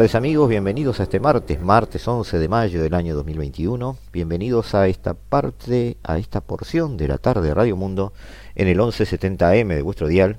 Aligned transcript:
Tardes 0.00 0.14
amigos, 0.14 0.48
bienvenidos 0.48 0.98
a 0.98 1.02
este 1.02 1.20
martes, 1.20 1.60
martes 1.60 2.08
11 2.08 2.38
de 2.38 2.48
mayo 2.48 2.82
del 2.82 2.94
año 2.94 3.14
2021. 3.14 3.98
Bienvenidos 4.14 4.74
a 4.74 4.88
esta 4.88 5.12
parte, 5.12 5.98
a 6.02 6.16
esta 6.16 6.40
porción 6.40 6.96
de 6.96 7.06
la 7.06 7.18
tarde 7.18 7.48
de 7.48 7.52
Radio 7.52 7.76
Mundo 7.76 8.14
en 8.54 8.68
el 8.68 8.78
1170M 8.78 9.74
de 9.74 9.82
vuestro 9.82 10.08
dial. 10.08 10.38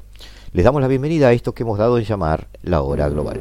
Les 0.52 0.66
damos 0.66 0.82
la 0.82 0.88
bienvenida 0.88 1.28
a 1.28 1.34
esto 1.34 1.54
que 1.54 1.62
hemos 1.62 1.78
dado 1.78 2.00
en 2.00 2.06
llamar 2.06 2.48
la 2.64 2.82
hora 2.82 3.08
global. 3.08 3.40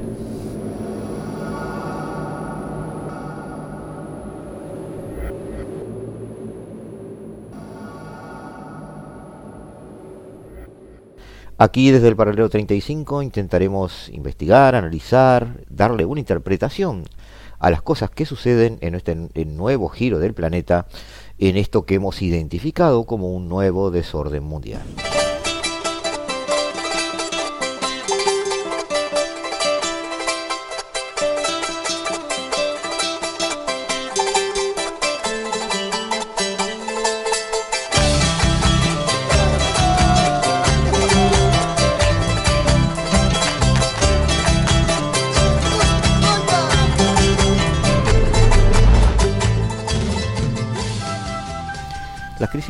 Aquí 11.62 11.91
desde 11.91 12.08
el 12.08 12.16
paralelo 12.16 12.48
35 12.48 13.22
intentaremos 13.22 14.08
investigar, 14.14 14.75
analizar, 14.75 15.61
darle 15.69 16.06
una 16.06 16.20
interpretación 16.20 17.05
a 17.58 17.69
las 17.69 17.83
cosas 17.83 18.08
que 18.08 18.25
suceden 18.25 18.78
en 18.80 18.94
este 18.94 19.14
nuevo 19.44 19.91
giro 19.91 20.19
del 20.19 20.33
planeta, 20.33 20.86
en 21.38 21.58
esto 21.58 21.84
que 21.84 21.97
hemos 21.97 22.22
identificado 22.22 23.05
como 23.05 23.34
un 23.34 23.50
nuevo 23.50 23.91
desorden 23.91 24.42
mundial. 24.42 24.81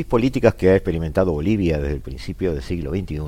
Políticas 0.06 0.54
que 0.54 0.70
ha 0.70 0.76
experimentado 0.76 1.32
Bolivia 1.32 1.78
desde 1.78 1.94
el 1.94 2.00
principio 2.00 2.52
del 2.52 2.62
siglo 2.62 2.90
XXI 2.92 3.20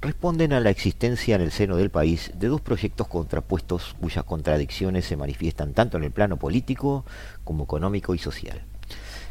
responden 0.00 0.52
a 0.54 0.60
la 0.60 0.70
existencia 0.70 1.36
en 1.36 1.42
el 1.42 1.52
seno 1.52 1.76
del 1.76 1.90
país 1.90 2.32
de 2.34 2.48
dos 2.48 2.60
proyectos 2.62 3.06
contrapuestos 3.06 3.94
cuyas 4.00 4.24
contradicciones 4.24 5.04
se 5.04 5.16
manifiestan 5.16 5.74
tanto 5.74 5.98
en 5.98 6.04
el 6.04 6.10
plano 6.10 6.38
político 6.38 7.04
como 7.44 7.64
económico 7.64 8.14
y 8.14 8.18
social. 8.18 8.62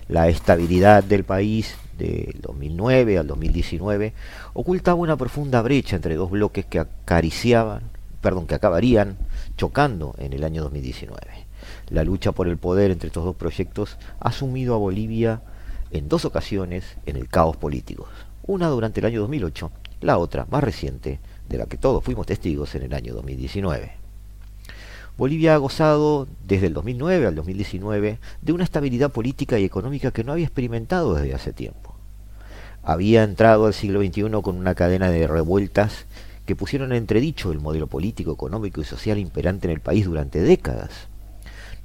La 0.07 0.28
estabilidad 0.28 1.03
del 1.03 1.23
país 1.23 1.75
del 1.97 2.40
2009 2.41 3.17
al 3.17 3.28
2019 3.28 4.13
ocultaba 4.53 5.00
una 5.00 5.17
profunda 5.17 5.62
brecha 5.63 5.96
entre 5.96 6.16
dos 6.16 6.29
bloques 6.29 6.66
que 6.66 6.79
acariciaban, 6.79 7.81
perdón, 8.22 8.46
que 8.46 8.56
acabarían 8.56 9.17
chocando 9.57 10.13
en 10.19 10.34
el 10.34 10.44
año 10.44 10.62
2019. 10.62 11.17
La 11.90 12.03
lucha 12.03 12.31
por 12.31 12.47
el 12.47 12.57
poder 12.57 12.91
entre 12.91 13.07
estos 13.07 13.25
dos 13.25 13.35
proyectos 13.35 13.97
ha 14.19 14.31
sumido 14.31 14.75
a 14.75 14.78
Bolivia 14.78 15.41
en 15.95 16.09
dos 16.09 16.25
ocasiones 16.25 16.97
en 17.06 17.16
el 17.16 17.29
caos 17.29 17.57
político. 17.57 18.07
Una 18.45 18.67
durante 18.67 19.00
el 19.00 19.06
año 19.06 19.22
2008, 19.22 19.72
la 20.01 20.17
otra 20.17 20.45
más 20.50 20.63
reciente, 20.63 21.19
de 21.50 21.57
la 21.57 21.66
que 21.66 21.78
todos 21.78 22.03
fuimos 22.03 22.25
testigos 22.25 22.75
en 22.75 22.83
el 22.83 22.94
año 22.94 23.13
2019. 23.13 23.94
Bolivia 25.17 25.55
ha 25.55 25.57
gozado 25.57 26.28
desde 26.45 26.67
el 26.67 26.73
2009 26.73 27.28
al 27.28 27.35
2019 27.35 28.19
de 28.41 28.51
una 28.51 28.66
estabilidad 28.66 29.11
política 29.11 29.57
y 29.57 29.63
económica 29.63 30.11
que 30.11 30.23
no 30.23 30.34
había 30.34 30.45
experimentado 30.45 31.13
desde 31.13 31.34
hace 31.34 31.53
tiempo. 31.53 31.95
Había 32.84 33.23
entrado 33.23 33.66
al 33.66 33.73
siglo 33.73 34.01
XXI 34.01 34.41
con 34.44 34.57
una 34.57 34.75
cadena 34.75 35.09
de 35.09 35.25
revueltas 35.25 36.05
que 36.45 36.55
pusieron 36.55 36.91
en 36.91 36.97
entredicho 36.97 37.51
el 37.51 37.59
modelo 37.59 37.88
político, 37.88 38.34
económico 38.34 38.81
y 38.81 38.85
social 38.85 39.17
imperante 39.17 39.67
en 39.67 39.73
el 39.73 39.79
país 39.79 40.05
durante 40.05 40.41
décadas. 40.41 40.91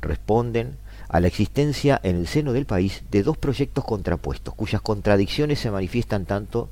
Responden 0.01 0.77
a 1.11 1.19
la 1.19 1.27
existencia 1.27 2.01
en 2.05 2.17
el 2.17 2.29
seno 2.29 2.53
del 2.53 2.67
país 2.67 3.03
de 3.11 3.25
dos 3.25 3.37
proyectos 3.37 3.85
contrapuestos, 3.85 4.55
cuyas 4.55 4.81
contradicciones 4.81 5.59
se 5.59 5.71
manifiestan 5.71 6.25
tanto 6.25 6.71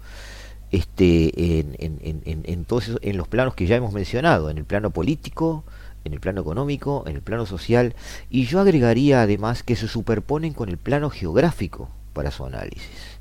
este, 0.70 1.58
en, 1.58 1.74
en, 1.78 2.22
en, 2.24 2.66
en 3.02 3.16
los 3.16 3.26
planos 3.26 3.54
que 3.54 3.66
ya 3.66 3.74
hemos 3.74 3.92
mencionado, 3.92 4.48
en 4.48 4.58
el 4.58 4.64
plano 4.64 4.90
político, 4.90 5.64
en 6.04 6.12
el 6.12 6.20
plano 6.20 6.40
económico, 6.40 7.02
en 7.06 7.16
el 7.16 7.22
plano 7.22 7.46
social, 7.46 7.96
y 8.30 8.46
yo 8.46 8.60
agregaría 8.60 9.22
además 9.22 9.64
que 9.64 9.74
se 9.74 9.88
superponen 9.88 10.52
con 10.52 10.68
el 10.68 10.78
plano 10.78 11.10
geográfico 11.10 11.88
para 12.12 12.30
su 12.30 12.44
análisis. 12.44 13.18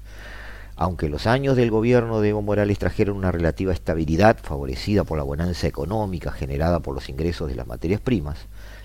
Aunque 0.75 1.09
los 1.09 1.25
años 1.25 1.55
del 1.55 1.71
gobierno 1.71 2.21
de 2.21 2.29
Evo 2.29 2.43
Morales 2.43 2.77
trajeron 2.77 3.17
una 3.17 3.31
relativa 3.31 3.73
estabilidad 3.73 4.37
favorecida 4.37 5.03
por 5.03 5.17
la 5.17 5.23
bonanza 5.23 5.65
económica 5.65 6.31
generada 6.31 6.81
por 6.81 6.93
los 6.93 7.09
ingresos 7.09 7.49
de 7.49 7.55
las 7.55 7.65
materias 7.65 8.01
primas, 8.01 8.37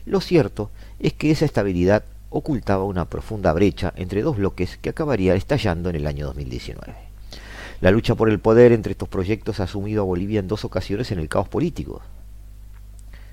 lo 0.07 0.23
cierto 0.23 0.71
es 0.99 1.13
que 1.13 1.31
esa 1.31 1.45
estabilidad 1.45 2.03
ocultaba 2.33 2.85
una 2.85 3.05
profunda 3.05 3.53
brecha 3.53 3.93
entre 3.97 4.23
dos 4.23 4.37
bloques 4.37 4.79
que 4.79 4.91
acabaría 4.91 5.35
estallando 5.35 5.91
en 5.91 5.97
el 5.97 6.07
año 6.07 6.27
2019. 6.27 6.95
La 7.81 7.91
lucha 7.91 8.15
por 8.15 8.31
el 8.31 8.41
poder 8.41 8.73
entre 8.73 8.93
estos 8.93 9.09
proyectos 9.09 9.61
ha 9.61 9.67
sumido 9.67 10.03
a 10.03 10.07
Bolivia 10.07 10.41
en 10.41 10.49
dos 10.49 10.65
ocasiones 10.65 11.11
en 11.11 11.19
el 11.19 11.29
caos 11.29 11.49
político, 11.49 12.01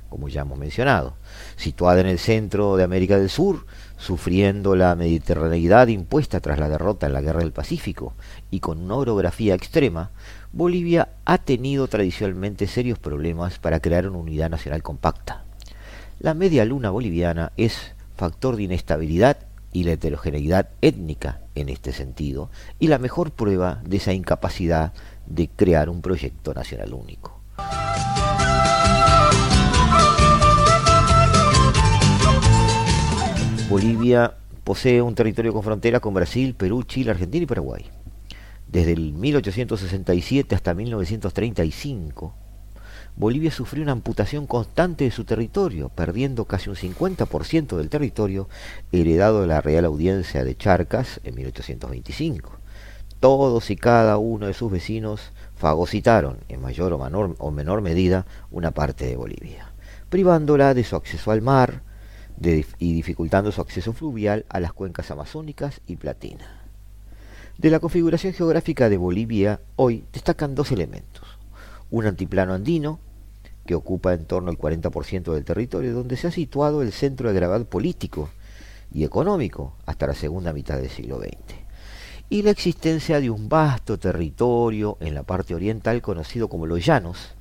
como 0.10 0.28
ya 0.28 0.42
hemos 0.42 0.58
mencionado, 0.58 1.14
situada 1.56 2.02
en 2.02 2.08
el 2.08 2.20
centro 2.20 2.76
de 2.76 2.84
América 2.84 3.18
del 3.18 3.30
Sur, 3.30 3.66
sufriendo 3.98 4.76
la 4.76 4.96
mediterraneidad 4.96 5.88
impuesta 5.88 6.40
tras 6.40 6.60
la 6.60 6.68
derrota 6.68 7.06
en 7.06 7.14
la 7.14 7.22
Guerra 7.22 7.40
del 7.40 7.52
Pacífico 7.52 8.14
y 8.50 8.60
con 8.60 8.80
una 8.80 8.96
orografía 8.96 9.54
extrema, 9.54 10.10
Bolivia 10.52 11.10
ha 11.26 11.38
tenido 11.38 11.88
tradicionalmente 11.88 12.66
serios 12.66 12.98
problemas 12.98 13.60
para 13.60 13.80
crear 13.80 14.10
una 14.10 14.18
unidad 14.18 14.50
nacional 14.50 14.82
compacta. 14.82 15.44
La 16.20 16.34
media 16.34 16.66
luna 16.66 16.90
boliviana 16.90 17.52
es 17.56 17.94
factor 18.20 18.58
de 18.58 18.64
inestabilidad 18.64 19.38
y 19.72 19.86
la 19.86 19.94
heterogeneidad 19.94 20.70
étnica 20.82 21.40
en 21.56 21.70
este 21.70 21.94
sentido, 21.94 22.50
y 22.78 22.88
la 22.88 22.98
mejor 22.98 23.32
prueba 23.32 23.82
de 23.86 23.96
esa 23.96 24.12
incapacidad 24.12 24.94
de 25.26 25.48
crear 25.48 25.90
un 25.90 26.02
proyecto 26.02 26.54
nacional 26.54 26.94
único. 26.94 27.40
Bolivia 33.70 34.34
posee 34.66 35.02
un 35.02 35.16
territorio 35.16 35.54
con 35.54 35.64
frontera 35.64 36.02
con 36.02 36.14
Brasil, 36.14 36.56
Perú, 36.56 36.84
Chile, 36.84 37.12
Argentina 37.12 37.44
y 37.44 37.48
Paraguay. 37.48 37.86
Desde 38.68 38.92
el 38.92 39.14
1867 39.14 40.56
hasta 40.56 40.74
1935, 40.74 42.34
Bolivia 43.20 43.52
sufrió 43.52 43.84
una 43.84 43.92
amputación 43.92 44.48
constante 44.48 45.04
de 45.04 45.12
su 45.12 45.26
territorio, 45.26 45.90
perdiendo 45.90 46.46
casi 46.46 46.70
un 46.70 46.78
50% 46.78 47.76
del 47.76 47.90
territorio 47.90 48.48
heredado 48.94 49.42
de 49.42 49.48
la 49.48 49.60
Real 49.60 49.84
Audiencia 49.84 50.46
de 50.46 50.56
Charcas 50.56 51.20
en 51.26 51.36
1825. 51.36 52.50
Todos 53.20 53.72
y 53.72 53.76
cada 53.76 54.18
uno 54.18 54.48
de 54.48 54.54
sus 54.54 54.72
vecinos 54.72 55.34
fagocitaron, 55.58 56.38
en 56.48 56.62
mayor 56.62 56.94
o 56.94 57.52
menor, 57.52 57.82
medida, 57.82 58.26
una 58.52 58.72
parte 58.72 59.06
de 59.08 59.18
Bolivia, 59.18 59.74
privándola 60.10 60.74
de 60.74 60.86
su 60.86 60.96
acceso 60.96 61.32
al 61.32 61.42
mar 61.42 61.82
y 62.42 62.94
dificultando 62.94 63.52
su 63.52 63.60
acceso 63.60 63.92
fluvial 63.92 64.46
a 64.48 64.62
las 64.62 64.72
cuencas 64.72 65.12
amazónicas 65.12 65.82
y 65.88 65.98
platina. 65.98 66.62
De 67.58 67.70
la 67.70 67.82
configuración 67.82 68.32
geográfica 68.32 68.88
de 68.88 68.96
Bolivia 68.96 69.60
hoy 69.76 70.06
destacan 70.14 70.56
dos 70.56 70.72
elementos. 70.72 71.28
Un 71.92 72.06
antiplano 72.06 72.54
andino, 72.54 73.00
que 73.70 73.76
ocupa 73.76 74.16
en 74.16 74.26
torno 74.26 74.50
al 74.50 74.58
40% 74.58 75.32
del 75.32 75.46
territorio, 75.46 75.94
donde 75.94 76.18
se 76.18 76.26
ha 76.26 76.32
situado 76.32 76.82
el 76.82 76.92
centro 76.92 77.30
de 77.30 77.36
gravedad 77.36 77.68
político 77.68 78.32
y 78.92 79.04
económico 79.04 79.76
hasta 79.86 80.08
la 80.08 80.16
segunda 80.16 80.54
mitad 80.54 80.80
del 80.80 80.90
siglo 80.90 81.20
XX. 81.20 81.38
Y 82.32 82.42
la 82.42 82.50
existencia 82.50 83.22
de 83.22 83.30
un 83.30 83.48
vasto 83.48 84.00
territorio 84.00 84.98
en 85.02 85.14
la 85.14 85.22
parte 85.22 85.54
oriental 85.54 86.02
conocido 86.02 86.48
como 86.48 86.66
los 86.66 86.84
Llanos, 86.84 87.36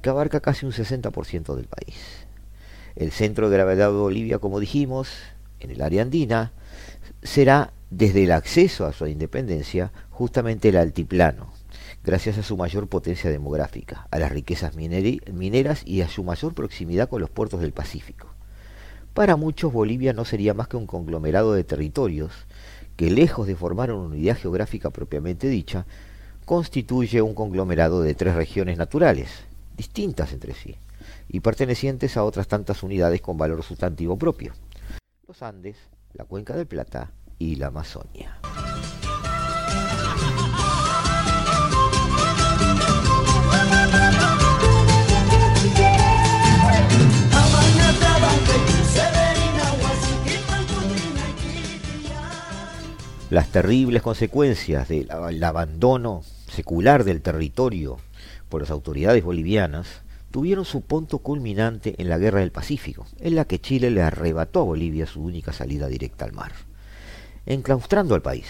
que 0.00 0.08
abarca 0.08 0.40
casi 0.40 0.64
un 0.64 0.72
60% 0.72 1.54
del 1.54 1.66
país. 1.66 1.96
El 2.96 3.10
centro 3.10 3.50
de 3.50 3.58
gravedad 3.58 3.88
de 3.88 3.98
Bolivia, 3.98 4.38
como 4.38 4.60
dijimos, 4.60 5.10
en 5.60 5.70
el 5.70 5.82
área 5.82 6.00
andina, 6.00 6.52
será 7.22 7.74
desde 7.90 8.24
el 8.24 8.32
acceso 8.32 8.86
a 8.86 8.94
su 8.94 9.06
independencia 9.06 9.92
justamente 10.08 10.70
el 10.70 10.78
altiplano, 10.78 11.52
gracias 12.04 12.36
a 12.36 12.42
su 12.42 12.56
mayor 12.56 12.86
potencia 12.86 13.30
demográfica, 13.30 14.06
a 14.10 14.18
las 14.18 14.30
riquezas 14.30 14.76
mineras 14.76 15.82
y 15.86 16.02
a 16.02 16.08
su 16.08 16.22
mayor 16.22 16.54
proximidad 16.54 17.08
con 17.08 17.20
los 17.20 17.30
puertos 17.30 17.60
del 17.60 17.72
Pacífico. 17.72 18.28
Para 19.14 19.36
muchos 19.36 19.72
Bolivia 19.72 20.12
no 20.12 20.24
sería 20.24 20.54
más 20.54 20.68
que 20.68 20.76
un 20.76 20.86
conglomerado 20.86 21.54
de 21.54 21.64
territorios 21.64 22.32
que, 22.96 23.10
lejos 23.10 23.46
de 23.46 23.56
formar 23.56 23.90
una 23.92 24.08
unidad 24.08 24.36
geográfica 24.36 24.90
propiamente 24.90 25.48
dicha, 25.48 25.86
constituye 26.44 27.22
un 27.22 27.34
conglomerado 27.34 28.02
de 28.02 28.14
tres 28.14 28.34
regiones 28.34 28.76
naturales, 28.76 29.30
distintas 29.76 30.32
entre 30.32 30.52
sí, 30.52 30.76
y 31.28 31.40
pertenecientes 31.40 32.16
a 32.16 32.24
otras 32.24 32.48
tantas 32.48 32.82
unidades 32.82 33.22
con 33.22 33.38
valor 33.38 33.62
sustantivo 33.62 34.18
propio. 34.18 34.52
Los 35.26 35.42
Andes, 35.42 35.76
la 36.12 36.24
Cuenca 36.24 36.54
del 36.54 36.66
Plata 36.66 37.12
y 37.38 37.56
la 37.56 37.68
Amazonia. 37.68 38.40
Las 53.30 53.48
terribles 53.48 54.02
consecuencias 54.02 54.88
del 54.88 55.08
abandono 55.42 56.22
secular 56.46 57.04
del 57.04 57.22
territorio 57.22 57.96
por 58.50 58.60
las 58.60 58.70
autoridades 58.70 59.24
bolivianas 59.24 60.02
tuvieron 60.30 60.66
su 60.66 60.82
punto 60.82 61.18
culminante 61.18 61.94
en 61.98 62.10
la 62.10 62.18
Guerra 62.18 62.40
del 62.40 62.52
Pacífico, 62.52 63.06
en 63.20 63.34
la 63.34 63.46
que 63.46 63.60
Chile 63.60 63.90
le 63.90 64.02
arrebató 64.02 64.60
a 64.60 64.64
Bolivia 64.64 65.06
su 65.06 65.22
única 65.22 65.54
salida 65.54 65.88
directa 65.88 66.26
al 66.26 66.32
mar, 66.32 66.52
enclaustrando 67.46 68.14
al 68.14 68.20
país, 68.20 68.46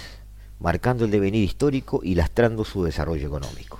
marcando 0.58 1.04
el 1.04 1.12
devenir 1.12 1.44
histórico 1.44 2.00
y 2.02 2.16
lastrando 2.16 2.64
su 2.64 2.82
desarrollo 2.82 3.28
económico. 3.28 3.78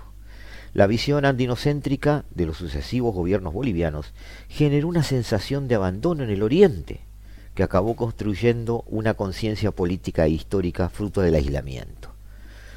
La 0.75 0.87
visión 0.87 1.25
andinocéntrica 1.25 2.25
de 2.31 2.47
los 2.47 2.57
sucesivos 2.57 3.15
gobiernos 3.15 3.53
bolivianos 3.53 4.15
generó 4.49 4.87
una 4.87 5.03
sensación 5.03 5.67
de 5.67 5.75
abandono 5.75 6.23
en 6.23 6.31
el 6.31 6.43
oriente, 6.43 7.01
que 7.55 7.63
acabó 7.63 7.97
construyendo 7.97 8.85
una 8.87 9.15
conciencia 9.15 9.71
política 9.71 10.27
e 10.27 10.31
histórica 10.31 10.89
fruto 10.89 11.21
del 11.21 11.35
aislamiento. 11.35 12.13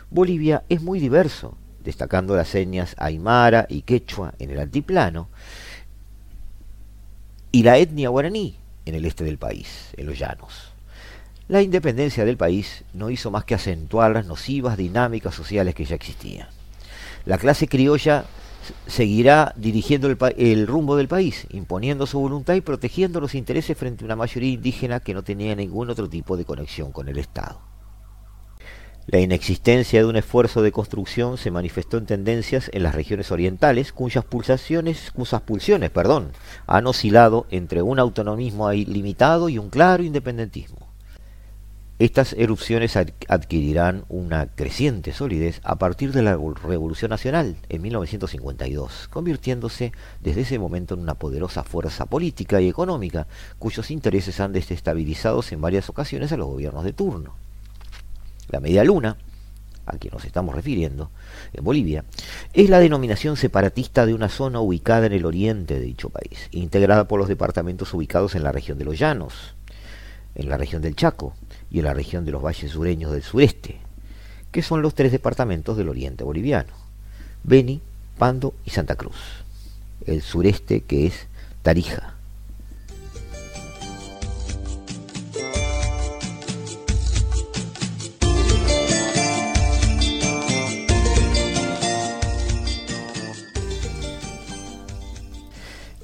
Bolivia 0.10 0.64
es 0.70 0.82
muy 0.82 1.00
diverso, 1.00 1.58
destacando 1.84 2.36
las 2.36 2.48
señas 2.48 2.96
aymara 2.98 3.66
y 3.70 3.82
quechua 3.82 4.34
en 4.40 4.52
el 4.52 4.60
altiplano, 4.60 5.30
y 7.52 7.64
la 7.64 7.78
etnia 7.78 8.10
guaraní 8.10 8.58
en 8.86 8.96
el 8.96 9.06
este 9.06 9.24
del 9.24 9.38
país, 9.38 9.90
en 9.98 10.06
los 10.06 10.20
llanos. 10.20 10.72
La 11.48 11.62
independencia 11.62 12.26
del 12.26 12.38
país 12.38 12.84
no 12.94 13.10
hizo 13.10 13.32
más 13.32 13.46
que 13.46 13.56
acentuar 13.56 14.12
las 14.12 14.26
nocivas 14.26 14.78
dinámicas 14.78 15.34
sociales 15.34 15.74
que 15.74 15.86
ya 15.86 15.96
existían. 15.96 16.48
La 17.26 17.38
clase 17.38 17.68
criolla 17.68 18.26
seguirá 18.86 19.54
dirigiendo 19.56 20.08
el, 20.08 20.68
rumbo 20.68 20.96
del 20.96 21.08
país, 21.08 21.48
imponiendo 21.52 22.06
su 22.06 22.20
voluntad 22.20 22.56
y 22.56 22.62
protegiendo 22.62 23.20
los 23.20 23.36
intereses 23.36 23.78
frente 23.78 24.04
a 24.04 24.06
una 24.06 24.16
mayoría 24.16 24.54
indígena 24.54 25.00
que 25.00 25.14
no 25.14 25.24
tenía 25.24 25.56
ningún 25.56 25.90
otro 25.90 26.10
tipo 26.10 26.38
de 26.38 26.46
conexión 26.46 26.92
con 26.92 27.08
el 27.10 27.18
Estado. 27.18 27.62
La 29.08 29.20
inexistencia 29.20 30.02
de 30.02 30.06
un 30.06 30.18
esfuerzo 30.18 30.62
de 30.62 30.74
construcción 30.74 31.38
se 31.38 31.50
manifestó 31.50 31.98
en 31.98 32.06
tendencias 32.06 32.70
en 32.74 32.84
las 32.84 32.94
regiones 32.94 33.32
orientales, 33.32 33.94
cuyas 33.94 34.26
pulsaciones, 34.26 35.12
cuyas 35.12 35.42
pulsiones, 35.42 35.92
perdón, 35.92 36.34
han 36.66 36.88
oscilado 36.88 37.48
entre 37.50 37.82
un 37.82 38.00
autonomismo 38.00 38.70
limitado 38.72 39.48
y 39.48 39.60
un 39.60 39.70
claro 39.70 40.04
independentismo. 40.04 40.87
Estas 42.00 42.34
erupciones 42.34 42.96
adquirirán 42.96 44.06
una 44.08 44.46
creciente 44.46 45.14
solidez 45.14 45.62
a 45.64 45.78
partir 45.78 46.12
de 46.12 46.22
la 46.22 46.38
Revolución 46.38 47.10
Nacional 47.10 47.56
en 47.70 47.82
1952, 47.82 49.08
convirtiéndose 49.08 49.94
desde 50.22 50.42
ese 50.42 50.60
momento 50.60 50.94
en 50.94 51.00
una 51.00 51.16
poderosa 51.16 51.64
fuerza 51.64 52.06
política 52.06 52.62
y 52.62 52.70
económica 52.70 53.26
cuyos 53.58 53.90
intereses 53.90 54.40
han 54.40 54.54
desestabilizado 54.54 55.42
en 55.50 55.60
varias 55.60 55.90
ocasiones 55.90 56.32
a 56.32 56.38
los 56.38 56.46
gobiernos 56.46 56.84
de 56.84 56.94
turno. 56.94 57.34
La 58.50 58.60
media 58.60 58.84
luna, 58.84 59.18
a 59.88 59.98
quien 59.98 60.14
nos 60.14 60.24
estamos 60.24 60.54
refiriendo, 60.54 61.10
en 61.52 61.64
Bolivia, 61.64 62.06
es 62.54 62.70
la 62.70 62.78
denominación 62.78 63.38
separatista 63.38 64.06
de 64.06 64.14
una 64.14 64.30
zona 64.30 64.60
ubicada 64.60 65.08
en 65.08 65.14
el 65.14 65.26
oriente 65.26 65.80
de 65.80 65.86
dicho 65.86 66.10
país, 66.12 66.48
integrada 66.52 67.08
por 67.08 67.18
los 67.18 67.28
departamentos 67.28 67.92
ubicados 67.96 68.36
en 68.36 68.44
la 68.44 68.52
región 68.52 68.78
de 68.78 68.86
los 68.86 69.00
Llanos, 69.00 69.56
en 70.36 70.48
la 70.48 70.58
región 70.58 70.84
del 70.84 70.96
Chaco, 70.96 71.34
y 71.72 71.80
en 71.80 71.86
la 71.86 71.94
región 71.94 72.26
de 72.26 72.32
los 72.32 72.44
valles 72.44 72.72
sureños 72.72 73.12
del 73.12 73.24
sureste, 73.24 73.78
que 74.52 74.62
son 74.62 74.82
los 74.82 74.96
tres 74.96 75.12
departamentos 75.12 75.78
del 75.78 75.90
oriente 75.90 76.24
boliviano, 76.24 76.74
Beni, 77.44 77.82
Pando 78.18 78.54
y 78.66 78.72
Santa 78.72 78.96
Cruz. 78.96 79.18
El 80.06 80.22
sureste 80.22 80.82
que 80.82 81.08
es 81.08 81.28
Tarija. 81.62 82.17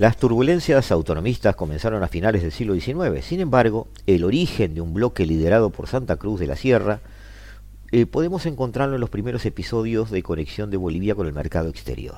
Las 0.03 0.17
turbulencias 0.17 0.91
autonomistas 0.91 1.55
comenzaron 1.55 2.03
a 2.03 2.09
finales 2.09 2.41
del 2.41 2.51
siglo 2.51 2.73
XIX. 2.75 3.23
Sin 3.23 3.39
embargo, 3.39 3.87
el 4.05 4.25
origen 4.25 4.75
de 4.75 4.81
un 4.81 4.93
bloque 4.93 5.25
liderado 5.25 5.69
por 5.69 5.87
Santa 5.87 6.17
Cruz 6.17 6.41
de 6.41 6.47
la 6.47 6.57
Sierra 6.57 6.99
eh, 7.93 8.05
podemos 8.05 8.45
encontrarlo 8.45 8.95
en 8.95 8.99
los 8.99 9.09
primeros 9.09 9.45
episodios 9.45 10.11
de 10.11 10.21
conexión 10.21 10.69
de 10.69 10.75
Bolivia 10.75 11.15
con 11.15 11.25
el 11.25 11.31
mercado 11.31 11.69
exterior. 11.69 12.17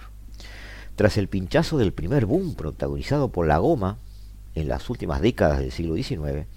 Tras 0.96 1.16
el 1.18 1.28
pinchazo 1.28 1.78
del 1.78 1.94
primer 1.94 2.26
boom 2.26 2.56
protagonizado 2.56 3.27
por 3.27 3.46
la 3.46 3.60
goma 3.60 4.00
en 4.56 4.68
las 4.68 4.89
últimas 4.89 5.22
décadas 5.22 5.60
del 5.60 5.72
siglo 5.72 5.94
XIX, 5.94 6.48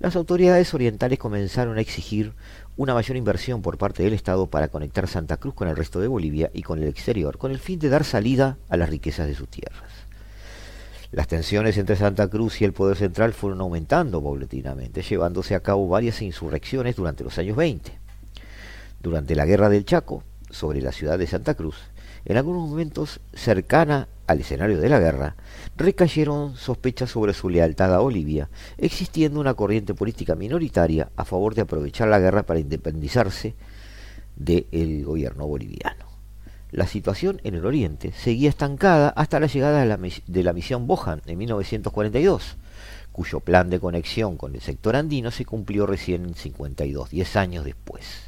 las 0.00 0.16
autoridades 0.16 0.74
orientales 0.74 1.18
comenzaron 1.18 1.78
a 1.78 1.80
exigir 1.80 2.34
una 2.76 2.92
mayor 2.92 3.16
inversión 3.16 3.62
por 3.62 3.78
parte 3.78 4.02
del 4.02 4.12
Estado 4.12 4.48
para 4.48 4.68
conectar 4.68 5.08
Santa 5.08 5.38
Cruz 5.38 5.54
con 5.54 5.66
el 5.66 5.76
resto 5.76 5.98
de 6.00 6.08
Bolivia 6.08 6.50
y 6.52 6.60
con 6.60 6.78
el 6.78 6.88
exterior, 6.88 7.38
con 7.38 7.52
el 7.52 7.58
fin 7.58 7.78
de 7.78 7.88
dar 7.88 8.04
salida 8.04 8.58
a 8.68 8.76
las 8.76 8.90
riquezas 8.90 9.26
de 9.26 9.34
sus 9.34 9.48
tierras. 9.48 9.93
Las 11.14 11.28
tensiones 11.28 11.78
entre 11.78 11.94
Santa 11.94 12.26
Cruz 12.26 12.60
y 12.60 12.64
el 12.64 12.72
poder 12.72 12.96
central 12.96 13.34
fueron 13.34 13.60
aumentando 13.60 14.20
paulatinamente, 14.20 15.00
llevándose 15.00 15.54
a 15.54 15.60
cabo 15.60 15.86
varias 15.86 16.20
insurrecciones 16.22 16.96
durante 16.96 17.22
los 17.22 17.38
años 17.38 17.56
20. 17.56 17.92
Durante 19.00 19.36
la 19.36 19.46
Guerra 19.46 19.68
del 19.68 19.84
Chaco, 19.84 20.24
sobre 20.50 20.82
la 20.82 20.90
ciudad 20.90 21.16
de 21.16 21.28
Santa 21.28 21.54
Cruz, 21.54 21.76
en 22.24 22.36
algunos 22.36 22.68
momentos 22.68 23.20
cercana 23.32 24.08
al 24.26 24.40
escenario 24.40 24.80
de 24.80 24.88
la 24.88 24.98
guerra, 24.98 25.36
recayeron 25.76 26.56
sospechas 26.56 27.10
sobre 27.10 27.32
su 27.32 27.48
lealtad 27.48 27.94
a 27.94 28.00
Bolivia, 28.00 28.48
existiendo 28.76 29.38
una 29.38 29.54
corriente 29.54 29.94
política 29.94 30.34
minoritaria 30.34 31.10
a 31.14 31.24
favor 31.24 31.54
de 31.54 31.62
aprovechar 31.62 32.08
la 32.08 32.18
guerra 32.18 32.42
para 32.42 32.58
independizarse 32.58 33.54
del 34.34 35.04
gobierno 35.04 35.46
boliviano 35.46 36.13
la 36.74 36.88
situación 36.88 37.40
en 37.44 37.54
el 37.54 37.66
Oriente 37.66 38.12
seguía 38.12 38.48
estancada 38.48 39.10
hasta 39.10 39.38
la 39.38 39.46
llegada 39.46 39.80
de 39.80 40.42
la, 40.42 40.52
misión 40.52 40.88
Bohan 40.88 41.22
en 41.24 41.38
1942, 41.38 42.56
cuyo 43.12 43.38
plan 43.38 43.70
de 43.70 43.78
conexión 43.78 44.36
con 44.36 44.56
el 44.56 44.60
sector 44.60 44.96
andino 44.96 45.30
se 45.30 45.44
cumplió 45.44 45.86
recién 45.86 46.24
en 46.24 46.34
52, 46.34 47.10
10 47.10 47.36
años 47.36 47.64
después. 47.64 48.24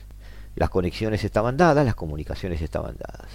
Las 0.55 0.71
conexiones 0.71 1.25
estaban 1.25 1.57
dadas, 1.57 1.85
las 1.85 1.97
comunicaciones 1.97 2.63
estaban 2.63 2.97
dadas. 2.97 3.29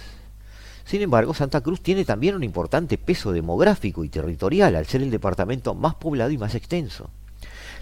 Sin 0.86 1.02
embargo, 1.02 1.34
Santa 1.34 1.60
Cruz 1.60 1.82
tiene 1.82 2.06
también 2.06 2.34
un 2.34 2.42
importante 2.42 2.96
peso 2.96 3.32
demográfico 3.32 4.04
y 4.04 4.08
territorial 4.08 4.74
al 4.76 4.86
ser 4.86 5.02
el 5.02 5.10
departamento 5.10 5.74
más 5.74 5.94
poblado 5.94 6.30
y 6.30 6.38
más 6.38 6.54
extenso. 6.54 7.10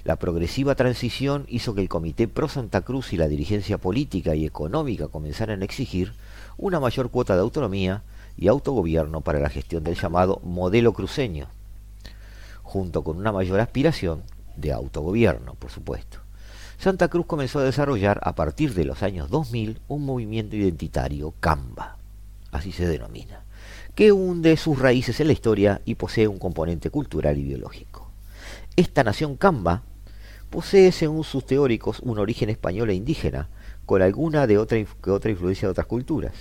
La 0.02 0.16
progresiva 0.16 0.74
transición 0.74 1.44
hizo 1.48 1.76
que 1.76 1.82
el 1.82 1.88
Comité 1.88 2.26
Pro 2.26 2.48
Santa 2.48 2.80
Cruz 2.80 3.12
y 3.12 3.16
la 3.16 3.28
dirigencia 3.28 3.78
política 3.78 4.34
y 4.34 4.46
económica 4.46 5.06
comenzaran 5.06 5.62
a 5.62 5.64
exigir 5.64 6.12
una 6.56 6.80
mayor 6.80 7.10
cuota 7.10 7.34
de 7.34 7.42
autonomía 7.42 8.02
y 8.36 8.48
autogobierno 8.48 9.20
para 9.20 9.40
la 9.40 9.50
gestión 9.50 9.84
del 9.84 9.96
llamado 9.96 10.40
modelo 10.42 10.92
cruceño, 10.92 11.48
junto 12.62 13.02
con 13.02 13.16
una 13.16 13.32
mayor 13.32 13.60
aspiración 13.60 14.22
de 14.56 14.72
autogobierno, 14.72 15.54
por 15.54 15.70
supuesto. 15.70 16.18
Santa 16.78 17.08
Cruz 17.08 17.26
comenzó 17.26 17.58
a 17.58 17.64
desarrollar 17.64 18.20
a 18.22 18.34
partir 18.34 18.72
de 18.72 18.84
los 18.84 19.02
años 19.02 19.28
2000 19.28 19.80
un 19.88 20.06
movimiento 20.06 20.56
identitario 20.56 21.34
Camba, 21.38 21.98
así 22.52 22.72
se 22.72 22.86
denomina, 22.86 23.44
que 23.94 24.12
hunde 24.12 24.56
sus 24.56 24.78
raíces 24.78 25.20
en 25.20 25.26
la 25.26 25.34
historia 25.34 25.82
y 25.84 25.96
posee 25.96 26.26
un 26.26 26.38
componente 26.38 26.88
cultural 26.88 27.36
y 27.36 27.42
biológico. 27.42 28.10
Esta 28.76 29.04
nación 29.04 29.36
Camba 29.36 29.82
posee, 30.48 30.90
según 30.92 31.24
sus 31.24 31.44
teóricos, 31.44 32.00
un 32.00 32.18
origen 32.18 32.48
español 32.48 32.88
e 32.88 32.94
indígena, 32.94 33.48
con 33.90 34.02
alguna 34.02 34.46
de 34.46 34.56
otra, 34.56 34.78
otra 35.08 35.32
influencia 35.32 35.66
de 35.66 35.72
otras 35.72 35.88
culturas. 35.88 36.32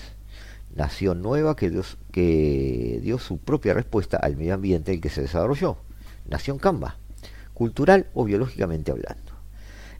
Nación 0.75 1.23
nueva 1.23 1.55
que 1.55 1.71
dio, 1.71 1.81
que 2.11 3.17
su 3.19 3.39
propia 3.39 3.73
respuesta 3.73 4.17
al 4.17 4.37
medio 4.37 4.53
ambiente 4.53 4.91
en 4.91 4.97
el 4.97 5.01
que 5.01 5.09
se 5.09 5.21
desarrolló. 5.21 5.77
Nación 6.29 6.59
Camba, 6.59 6.97
cultural 7.55 8.05
o 8.13 8.25
biológicamente 8.25 8.91
hablando. 8.91 9.33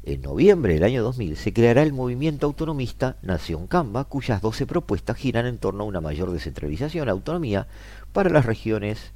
En 0.04 0.22
noviembre 0.22 0.76
del 0.76 0.84
año 0.84 1.02
2000 1.02 1.38
se 1.38 1.52
creará 1.52 1.82
el 1.82 1.92
movimiento 1.92 2.46
autonomista 2.46 3.18
Nación 3.24 3.66
Camba, 3.66 4.04
cuyas 4.04 4.44
12 4.44 4.68
propuestas 4.68 5.18
giran 5.18 5.48
en 5.48 5.58
torno 5.58 5.86
a 5.86 5.88
una 5.88 6.02
mayor 6.02 6.30
descentralización, 6.30 7.10
autonomía 7.10 7.66
para 8.14 8.30
las 8.30 8.46
regiones 8.46 9.12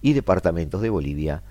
y 0.00 0.12
departamentos 0.12 0.80
de 0.80 0.90
Bolivia, 0.90 1.42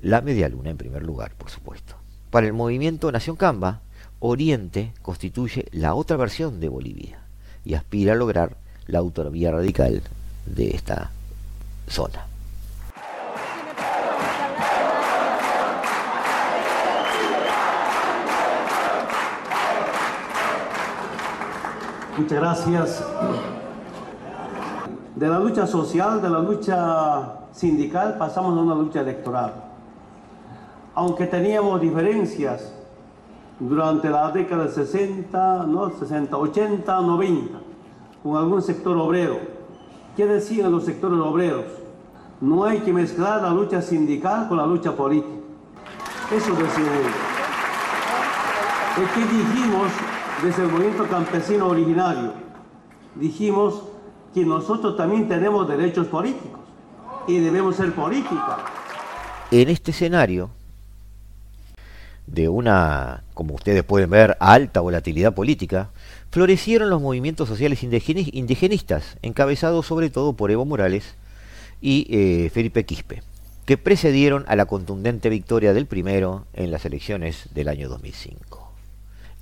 la 0.00 0.22
media 0.22 0.48
luna 0.48 0.70
en 0.70 0.76
primer 0.76 1.04
lugar, 1.04 1.36
por 1.38 1.50
supuesto. 1.50 1.94
Para 2.30 2.48
el 2.48 2.52
movimiento 2.52 3.12
Nación 3.12 3.36
Camba, 3.36 3.82
Oriente 4.24 4.92
constituye 5.02 5.66
la 5.72 5.94
otra 5.94 6.16
versión 6.16 6.60
de 6.60 6.68
Bolivia 6.68 7.18
y 7.64 7.74
aspira 7.74 8.12
a 8.12 8.14
lograr 8.14 8.56
la 8.86 9.00
autonomía 9.00 9.50
radical 9.50 10.00
de 10.46 10.70
esta 10.70 11.10
zona. 11.88 12.24
Muchas 22.16 22.38
gracias. 22.38 23.04
De 25.16 25.26
la 25.26 25.40
lucha 25.40 25.66
social, 25.66 26.22
de 26.22 26.30
la 26.30 26.38
lucha 26.38 27.40
sindical, 27.50 28.16
pasamos 28.18 28.56
a 28.56 28.62
una 28.62 28.76
lucha 28.76 29.00
electoral. 29.00 29.52
Aunque 30.94 31.26
teníamos 31.26 31.80
diferencias 31.80 32.72
durante 33.68 34.10
la 34.10 34.30
década 34.30 34.64
de 34.64 34.72
60, 34.72 35.66
¿no? 35.66 35.90
60, 35.98 36.36
80, 36.36 37.00
90, 37.00 37.58
con 38.22 38.36
algún 38.36 38.62
sector 38.62 38.96
obrero. 38.96 39.38
¿Qué 40.16 40.26
decían 40.26 40.72
los 40.72 40.84
sectores 40.84 41.18
obreros? 41.18 41.64
No 42.40 42.64
hay 42.64 42.80
que 42.80 42.92
mezclar 42.92 43.42
la 43.42 43.50
lucha 43.50 43.80
sindical 43.80 44.48
con 44.48 44.58
la 44.58 44.66
lucha 44.66 44.94
política. 44.94 45.40
Eso 46.30 46.52
decían 46.54 46.86
ellos. 46.86 47.12
¿Qué 49.14 49.20
dijimos 49.20 49.90
desde 50.42 50.64
el 50.64 50.68
movimiento 50.68 51.06
campesino 51.06 51.68
originario, 51.68 52.32
dijimos 53.14 53.82
que 54.34 54.44
nosotros 54.44 54.96
también 54.96 55.28
tenemos 55.28 55.68
derechos 55.68 56.08
políticos 56.08 56.60
y 57.28 57.38
debemos 57.38 57.76
ser 57.76 57.94
política. 57.94 58.58
En 59.50 59.68
este 59.68 59.92
escenario 59.92 60.50
de 62.32 62.48
una, 62.48 63.24
como 63.34 63.54
ustedes 63.54 63.84
pueden 63.84 64.08
ver, 64.08 64.38
alta 64.40 64.80
volatilidad 64.80 65.34
política, 65.34 65.90
florecieron 66.30 66.88
los 66.88 67.02
movimientos 67.02 67.46
sociales 67.46 67.82
indigenistas, 67.82 69.18
encabezados 69.20 69.86
sobre 69.86 70.08
todo 70.08 70.32
por 70.32 70.50
Evo 70.50 70.64
Morales 70.64 71.14
y 71.82 72.06
eh, 72.08 72.50
Felipe 72.50 72.86
Quispe, 72.86 73.22
que 73.66 73.76
precedieron 73.76 74.46
a 74.48 74.56
la 74.56 74.64
contundente 74.64 75.28
victoria 75.28 75.74
del 75.74 75.84
primero 75.84 76.46
en 76.54 76.70
las 76.70 76.86
elecciones 76.86 77.50
del 77.52 77.68
año 77.68 77.90
2005. 77.90 78.72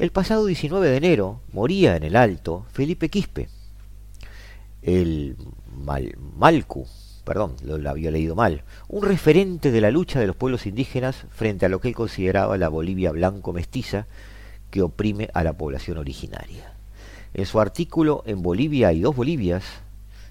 El 0.00 0.11
pasado 0.11 0.44
19 0.47 0.88
de 0.88 0.97
enero 0.97 1.40
moría 1.52 1.94
en 1.94 2.02
el 2.02 2.16
Alto 2.16 2.66
Felipe 2.73 3.09
Quispe, 3.09 3.49
el 4.82 5.37
Malcu, 6.38 6.88
perdón, 7.25 7.57
lo, 7.62 7.89
había 7.89 8.11
leído 8.11 8.35
mal, 8.35 8.62
un 8.89 9.03
referente 9.03 9.71
de 9.71 9.81
la 9.81 9.91
lucha 9.91 10.21
de 10.21 10.27
los 10.27 10.37
pueblos 10.37 10.67
indígenas 10.67 11.27
frente 11.31 11.67
a 11.67 11.69
lo 11.69 11.81
que 11.81 11.89
él 11.89 11.95
consideraba 11.95 12.59
la 12.59 12.69
Bolivia 12.69 13.12
blanco 13.12 13.53
mestiza 13.53 14.07
que 14.71 14.83
oprime 14.83 15.29
a 15.35 15.45
la 15.45 15.53
población 15.53 15.99
originaria. 15.99 16.73
En 17.35 17.47
su 17.47 17.61
artículo 17.61 18.23
En 18.27 18.43
Bolivia 18.43 18.93
y 18.93 19.00
dos 19.00 19.15
Bolivias, 19.15 19.65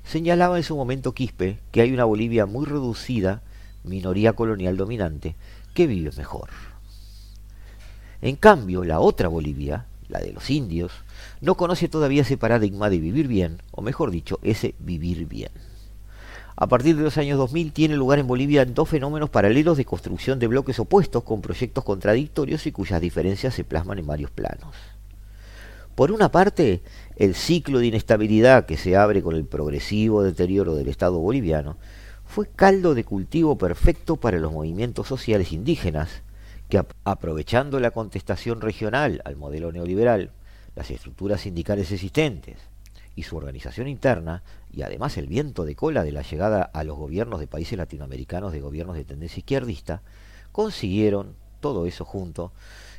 señalaba 0.03 0.57
en 0.57 0.63
su 0.63 0.75
momento 0.75 1.13
Quispe 1.13 1.59
que 1.71 1.81
hay 1.81 1.93
una 1.93 2.05
Bolivia 2.05 2.45
muy 2.45 2.65
reducida, 2.65 3.41
minoría 3.83 4.33
colonial 4.33 4.75
dominante, 4.75 5.35
que 5.73 5.87
vive 5.87 6.11
mejor. 6.17 6.49
En 8.21 8.35
cambio, 8.35 8.83
la 8.83 8.99
otra 8.99 9.29
Bolivia, 9.29 9.85
la 10.09 10.19
de 10.19 10.33
los 10.33 10.49
indios, 10.49 10.91
no 11.39 11.55
conoce 11.55 11.87
todavía 11.87 12.23
ese 12.23 12.37
paradigma 12.37 12.89
de 12.89 12.99
vivir 12.99 13.27
bien, 13.27 13.61
o 13.71 13.81
mejor 13.81 14.11
dicho, 14.11 14.39
ese 14.41 14.75
vivir 14.79 15.25
bien. 15.27 15.51
A 16.61 16.67
partir 16.67 16.97
de 16.97 17.03
los 17.03 17.17
años 17.17 17.37
2000 17.37 17.71
tiene 17.71 17.95
lugar 17.95 18.19
en 18.19 18.27
Bolivia 18.27 18.65
dos 18.65 18.89
fenómenos 18.89 19.29
paralelos 19.29 19.77
de 19.77 19.85
construcción 19.85 20.39
de 20.39 20.47
bloques 20.47 20.77
opuestos 20.77 21.23
con 21.23 21.41
proyectos 21.41 21.85
contradictorios 21.85 22.67
y 22.67 22.73
cuyas 22.73 22.99
diferencias 22.99 23.53
se 23.53 23.63
plasman 23.63 23.97
en 23.97 24.05
varios 24.05 24.29
planos. 24.29 24.75
Por 25.95 26.11
una 26.11 26.33
parte, 26.33 26.81
el 27.15 27.33
ciclo 27.33 27.79
de 27.79 27.85
inestabilidad 27.87 28.65
que 28.65 28.75
se 28.75 28.97
abre 28.97 29.23
con 29.23 29.37
el 29.37 29.45
progresivo 29.45 30.21
deterioro 30.21 30.75
del 30.75 30.89
Estado 30.89 31.17
boliviano 31.19 31.77
fue 32.25 32.49
caldo 32.53 32.93
de 32.93 33.05
cultivo 33.05 33.57
perfecto 33.57 34.17
para 34.17 34.37
los 34.37 34.51
movimientos 34.51 35.07
sociales 35.07 35.53
indígenas, 35.53 36.23
que 36.67 36.83
aprovechando 37.05 37.79
la 37.79 37.91
contestación 37.91 38.59
regional 38.59 39.21
al 39.23 39.37
modelo 39.37 39.71
neoliberal, 39.71 40.33
las 40.75 40.91
estructuras 40.91 41.39
sindicales 41.39 41.89
existentes 41.89 42.68
y 43.19 43.23
su 43.23 43.35
organización 43.35 43.89
interna, 43.89 44.43
y 44.71 44.83
además 44.83 45.17
el 45.17 45.27
viento 45.27 45.65
de 45.65 45.75
cola 45.75 46.03
de 46.03 46.13
la 46.13 46.21
llegada 46.21 46.61
a 46.61 46.85
los 46.85 46.97
gobiernos 46.97 47.41
de 47.41 47.47
países 47.47 47.77
latinoamericanos 47.77 48.53
de 48.53 48.61
gobiernos 48.61 48.95
de 48.95 49.03
tendencia 49.03 49.39
izquierdista, 49.39 50.01
consiguieron, 50.53 51.35
todo 51.59 51.85
eso 51.85 52.05
junto, 52.05 52.53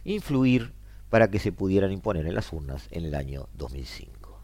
influir 0.05 0.75
para 1.09 1.31
que 1.31 1.39
se 1.39 1.53
pudieran 1.53 1.91
imponer 1.91 2.27
en 2.27 2.35
las 2.35 2.53
urnas 2.53 2.87
en 2.91 3.07
el 3.07 3.15
año 3.15 3.49
2005. 3.57 4.39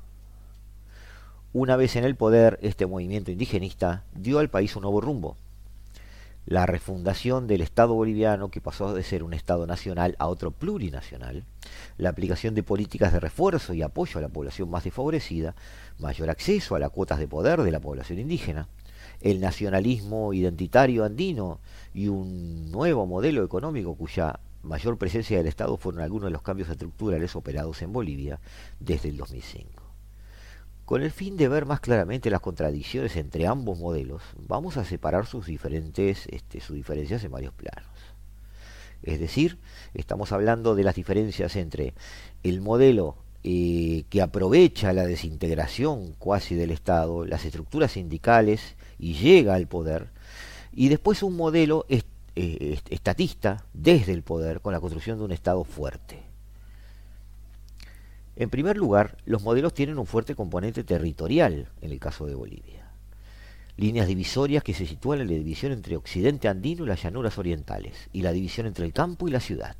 Una 1.53 1.77
vez 1.77 1.95
en 1.97 2.05
el 2.05 2.17
poder, 2.17 2.59
este 2.63 2.87
movimiento 2.87 3.31
indigenista 3.31 4.05
dio 4.15 4.39
al 4.39 4.49
país 4.49 4.77
un 4.77 4.83
nuevo 4.83 5.03
rumbo, 5.03 5.37
la 6.47 6.65
refundación 6.65 7.49
del 7.49 7.61
Estado 7.61 7.95
boliviano, 7.95 8.51
que 8.51 8.61
pasó 8.61 8.95
de 8.95 9.03
ser 9.03 9.25
un 9.25 9.35
Estado 9.35 9.67
nacional 9.67 10.15
a 10.21 10.29
otro 10.29 10.53
plurinacional, 10.53 11.45
la 11.99 12.11
aplicación 12.11 12.55
de 12.55 12.63
políticas 12.63 13.13
de 13.13 13.21
refuerzo 13.21 13.75
y 13.75 13.83
apoyo 13.83 14.19
a 14.19 14.23
la 14.23 14.29
población 14.29 14.71
más 14.71 14.85
desfavorecida, 14.85 15.57
mayor 15.99 16.31
acceso 16.31 16.77
a 16.77 16.79
las 16.79 16.91
cuotas 16.91 17.19
de 17.19 17.27
poder 17.27 17.63
de 17.63 17.73
la 17.73 17.81
población 17.81 18.21
indígena, 18.21 18.69
el 19.21 19.41
nacionalismo 19.41 20.33
identitario 20.33 21.05
andino 21.05 21.59
y 21.93 22.09
un 22.09 22.71
nuevo 22.71 23.07
modelo 23.07 23.43
económico 23.45 23.97
cuya 23.97 24.39
mayor 24.63 24.99
presencia 24.99 25.39
del 25.39 25.47
Estado 25.49 25.77
fueron 25.77 26.03
algunos 26.03 26.27
de 26.27 26.33
los 26.33 26.43
cambios 26.43 26.69
estructurales 26.69 27.35
operados 27.35 27.83
en 27.83 27.93
Bolivia 27.93 28.39
desde 28.79 29.09
el 29.09 29.17
2005. 29.17 29.76
Con 30.87 31.03
el 31.03 31.11
fin 31.11 31.37
de 31.37 31.49
ver 31.49 31.67
más 31.67 31.81
claramente 31.81 32.31
las 32.31 32.41
contradicciones 32.41 33.17
entre 33.17 33.49
ambos 33.49 33.77
modelos, 33.77 34.23
vamos 34.39 34.77
a 34.77 34.85
separar 34.85 35.27
sus 35.27 35.47
diferentes, 35.47 36.29
este, 36.29 36.61
sus 36.61 36.77
diferencias 36.77 37.25
en 37.25 37.33
varios 37.33 37.53
planos. 37.53 37.91
Es 39.03 39.19
decir, 39.19 39.59
estamos 39.95 40.31
hablando 40.31 40.77
de 40.77 40.85
las 40.85 40.95
diferencias 40.95 41.57
entre 41.57 41.93
el 42.45 42.61
modelo 42.61 43.17
eh, 43.43 44.05
que 44.11 44.23
aprovecha 44.23 44.93
la 44.93 45.07
desintegración 45.07 46.13
cuasi 46.21 46.55
del 46.55 46.71
Estado, 46.71 47.27
las 47.27 47.45
estructuras 47.45 47.91
sindicales 47.91 48.77
y 48.97 49.15
llega 49.15 49.55
al 49.55 49.67
poder, 49.67 50.11
y 50.73 50.89
después 50.89 51.25
un 51.25 51.37
modelo 51.37 51.85
eh, 51.89 52.79
estatista 52.91 53.65
desde 53.75 54.13
el 54.13 54.23
poder 54.23 54.61
con 54.61 54.73
la 54.73 54.79
construcción 54.79 55.19
de 55.19 55.25
un 55.25 55.33
Estado 55.33 55.65
fuerte. 55.65 56.26
En 58.37 58.51
primer 58.51 58.77
lugar, 58.77 59.17
los 59.25 59.43
modelos 59.43 59.73
tienen 59.73 59.99
un 59.99 60.07
fuerte 60.07 60.35
componente 60.35 60.85
territorial 60.85 61.69
en 61.81 61.91
el 61.91 61.99
caso 61.99 62.27
de 62.27 62.35
Bolivia. 62.35 62.93
Líneas 63.79 64.07
divisorias 64.07 64.63
que 64.63 64.75
se 64.75 64.87
sitúan 64.87 65.23
en 65.23 65.29
la 65.29 65.35
división 65.35 65.73
entre 65.73 65.97
Occidente 65.97 66.47
andino 66.47 66.85
y 66.85 66.89
las 66.89 67.03
llanuras 67.03 67.39
orientales, 67.39 68.11
y 68.13 68.21
la 68.21 68.33
división 68.33 68.67
entre 68.67 68.85
el 68.85 68.93
campo 68.93 69.27
y 69.27 69.31
la 69.31 69.41
ciudad. 69.41 69.77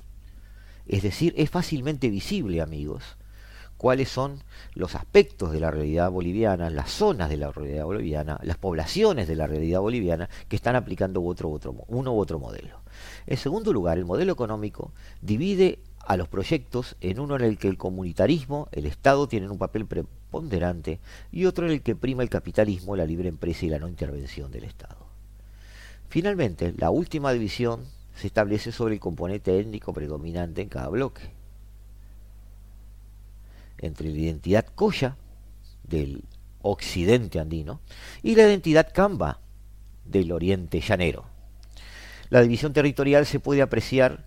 Es 0.87 1.03
decir, 1.03 1.35
es 1.37 1.51
fácilmente 1.51 2.09
visible, 2.09 2.63
amigos, 2.63 3.03
cuáles 3.77 4.09
son 4.09 4.43
los 4.75 4.95
aspectos 4.95 5.53
de 5.53 5.61
la 5.61 5.71
realidad 5.71 6.11
boliviana, 6.11 6.71
las 6.71 6.91
zonas 6.91 7.29
de 7.29 7.37
la 7.37 7.53
realidad 7.53 7.85
boliviana, 7.85 8.39
las 8.43 8.57
poblaciones 8.57 9.29
de 9.29 9.37
la 9.37 9.47
realidad 9.47 9.81
boliviana 9.81 10.31
que 10.49 10.57
están 10.57 10.77
aplicando 10.77 11.23
otro, 11.23 11.51
otro, 11.51 11.75
uno 11.89 12.15
u 12.15 12.19
otro 12.19 12.39
modelo. 12.39 12.81
En 13.27 13.37
segundo 13.37 13.73
lugar, 13.73 13.99
el 13.99 14.05
modelo 14.05 14.33
económico 14.33 14.93
divide 15.21 15.79
a 16.07 16.17
los 16.17 16.29
proyectos 16.29 16.97
en 17.01 17.19
uno 17.19 17.37
en 17.37 17.43
el 17.43 17.59
que 17.59 17.69
el 17.69 17.77
comunitarismo, 17.77 18.69
el 18.73 18.87
Estado 18.87 19.27
tienen 19.27 19.51
un 19.51 19.59
papel 19.59 19.87
preponderante 19.87 21.01
y 21.33 21.47
otro 21.47 21.67
en 21.67 21.73
el 21.73 21.83
que 21.83 21.97
prima 21.97 22.23
el 22.23 22.31
capitalismo, 22.31 22.95
la 22.95 23.05
libre 23.05 23.29
empresa 23.29 23.67
y 23.67 23.71
la 23.71 23.79
no 23.79 23.89
intervención 23.89 24.51
del 24.53 24.65
Estado. 24.65 25.07
Finalmente, 26.09 26.73
la 26.77 26.91
última 26.91 27.33
división 27.33 27.85
se 28.15 28.29
establece 28.29 28.71
sobre 28.73 28.95
el 28.95 29.01
componente 29.01 29.59
étnico 29.59 29.93
predominante 29.93 30.63
en 30.63 30.69
cada 30.69 30.89
bloque. 30.89 31.23
Entre 33.79 34.09
la 34.09 34.17
identidad 34.17 34.65
coya 34.75 35.17
del 35.83 36.23
occidente 36.63 37.39
andino 37.39 37.81
y 38.23 38.35
la 38.37 38.45
identidad 38.45 38.93
camba 38.93 39.41
del 40.05 40.33
oriente 40.33 40.81
llanero. 40.81 41.36
La 42.29 42.41
división 42.43 42.73
territorial 42.73 43.27
se 43.27 43.41
puede 43.41 43.63
apreciar 43.63 44.25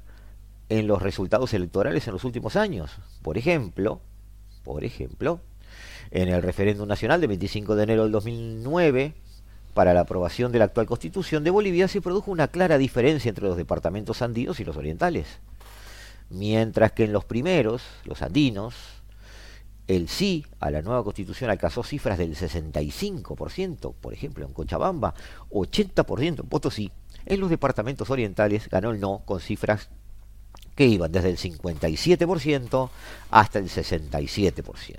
en 0.70 0.88
los 0.88 1.02
resultados 1.02 1.54
electorales 1.54 2.08
en 2.08 2.14
los 2.14 2.24
últimos 2.24 2.56
años. 2.56 2.92
Por 3.22 3.38
ejemplo, 3.38 4.02
por 4.64 4.84
ejemplo, 4.84 5.42
en 6.12 6.30
el 6.30 6.42
referéndum 6.42 6.88
nacional 6.88 7.20
del 7.22 7.30
25 7.30 7.76
de 7.76 7.84
enero 7.84 8.04
del 8.04 8.12
2009, 8.12 9.16
para 9.74 9.94
la 9.94 10.02
aprobación 10.02 10.52
de 10.52 10.60
la 10.60 10.66
actual 10.66 10.88
constitución 10.88 11.44
de 11.44 11.52
Bolivia 11.52 11.88
se 11.88 12.02
produjo 12.02 12.32
una 12.32 12.48
clara 12.48 12.78
diferencia 12.78 13.30
entre 13.30 13.46
los 13.46 13.58
departamentos 13.58 14.22
andinos 14.22 14.60
y 14.60 14.66
los 14.66 14.78
orientales. 14.78 15.28
Mientras 16.30 16.92
que 16.92 17.06
en 17.06 17.14
los 17.14 17.26
primeros, 17.26 17.84
los 18.06 18.22
andinos, 18.22 18.76
el 19.88 20.08
sí 20.08 20.46
a 20.60 20.70
la 20.70 20.82
nueva 20.82 21.04
constitución 21.04 21.50
alcanzó 21.50 21.84
cifras 21.84 22.18
del 22.18 22.36
65%, 22.36 23.94
por 24.00 24.14
ejemplo 24.14 24.46
en 24.46 24.54
Cochabamba, 24.54 25.16
80% 25.50 26.42
en 26.42 26.48
Potosí, 26.48 26.92
en 27.30 27.40
los 27.40 27.50
departamentos 27.50 28.10
orientales 28.10 28.68
ganó 28.70 28.92
el 28.92 29.00
no 29.00 29.22
con 29.24 29.40
cifras 29.40 29.90
que 30.76 30.86
iban 30.86 31.12
desde 31.12 31.30
el 31.30 31.38
57% 31.38 32.90
hasta 33.32 33.60
el 33.60 33.70
67%. 33.70 34.98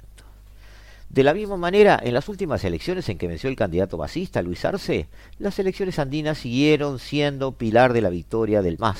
De 1.08 1.24
la 1.24 1.34
misma 1.34 1.56
manera, 1.56 1.98
en 2.00 2.14
las 2.14 2.28
últimas 2.28 2.62
elecciones 2.62 3.08
en 3.08 3.18
que 3.18 3.26
venció 3.26 3.50
el 3.50 3.56
candidato 3.56 3.96
basista 3.96 4.42
Luis 4.42 4.64
Arce, 4.64 5.08
las 5.38 5.58
elecciones 5.58 5.98
andinas 5.98 6.38
siguieron 6.38 7.00
siendo 7.00 7.52
pilar 7.52 7.92
de 7.92 8.00
la 8.00 8.10
victoria 8.10 8.62
del 8.62 8.78
MAS, 8.78 8.98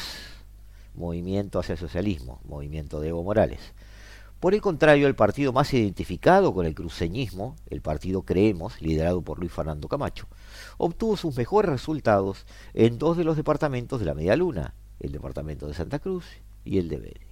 Movimiento 0.97 1.61
hacia 1.61 1.75
el 1.75 1.79
Socialismo, 1.79 2.41
Movimiento 2.45 3.01
de 3.01 3.11
Evo 3.11 3.23
Morales. 3.23 3.61
Por 4.41 4.55
el 4.55 4.61
contrario, 4.61 5.07
el 5.07 5.15
partido 5.15 5.53
más 5.53 5.73
identificado 5.73 6.53
con 6.53 6.67
el 6.67 6.75
cruceñismo, 6.75 7.55
el 7.69 7.81
partido 7.81 8.23
Creemos, 8.23 8.81
liderado 8.83 9.23
por 9.23 9.39
Luis 9.39 9.53
Fernando 9.53 9.87
Camacho, 9.87 10.27
obtuvo 10.81 11.17
sus 11.17 11.37
mejores 11.37 11.71
resultados 11.71 12.47
en 12.73 12.99
dos 12.99 13.17
de 13.17 13.25
los 13.25 13.37
departamentos 13.37 14.01
de 14.01 14.07
la 14.07 14.15
Media 14.15 14.35
Luna, 14.35 14.75
el 14.99 15.13
departamento 15.13 15.67
de 15.67 15.75
Santa 15.75 15.99
Cruz 15.99 16.25
y 16.65 16.79
el 16.79 16.89
de 16.89 16.97
Beni. 16.99 17.31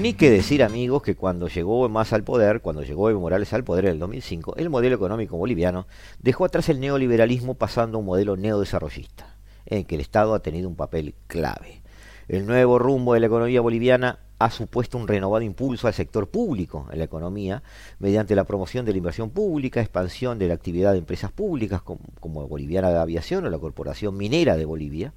Ni 0.00 0.14
que 0.14 0.30
decir, 0.30 0.62
amigos, 0.62 1.02
que 1.02 1.16
cuando 1.16 1.48
llegó 1.48 1.88
más 1.88 2.12
al 2.12 2.22
poder, 2.22 2.60
cuando 2.60 2.82
llegó 2.82 3.10
Evo 3.10 3.20
Morales 3.20 3.52
al 3.52 3.64
poder 3.64 3.86
en 3.86 3.92
el 3.92 3.98
2005, 3.98 4.56
el 4.56 4.70
modelo 4.70 4.94
económico 4.94 5.36
boliviano 5.36 5.86
dejó 6.20 6.44
atrás 6.44 6.68
el 6.68 6.80
neoliberalismo 6.80 7.54
pasando 7.54 7.98
a 7.98 8.00
un 8.00 8.06
modelo 8.06 8.36
neodesarrollista, 8.36 9.36
en 9.66 9.84
que 9.84 9.96
el 9.96 10.00
Estado 10.00 10.34
ha 10.34 10.40
tenido 10.40 10.68
un 10.68 10.76
papel 10.76 11.14
clave. 11.26 11.82
El 12.28 12.46
nuevo 12.46 12.78
rumbo 12.78 13.14
de 13.14 13.20
la 13.20 13.26
economía 13.26 13.60
boliviana 13.60 14.18
ha 14.38 14.50
supuesto 14.50 14.98
un 14.98 15.08
renovado 15.08 15.42
impulso 15.42 15.86
al 15.86 15.94
sector 15.94 16.28
público 16.28 16.88
en 16.90 16.98
la 16.98 17.04
economía 17.04 17.62
mediante 17.98 18.34
la 18.34 18.44
promoción 18.44 18.84
de 18.84 18.92
la 18.92 18.98
inversión 18.98 19.30
pública, 19.30 19.80
expansión 19.80 20.38
de 20.38 20.48
la 20.48 20.54
actividad 20.54 20.92
de 20.92 20.98
empresas 20.98 21.30
públicas 21.32 21.82
como, 21.82 22.48
Boliviana 22.48 22.90
de 22.90 22.98
Aviación 22.98 23.46
o 23.46 23.50
la 23.50 23.58
Corporación 23.58 24.16
Minera 24.16 24.56
de 24.56 24.64
Bolivia, 24.64 25.14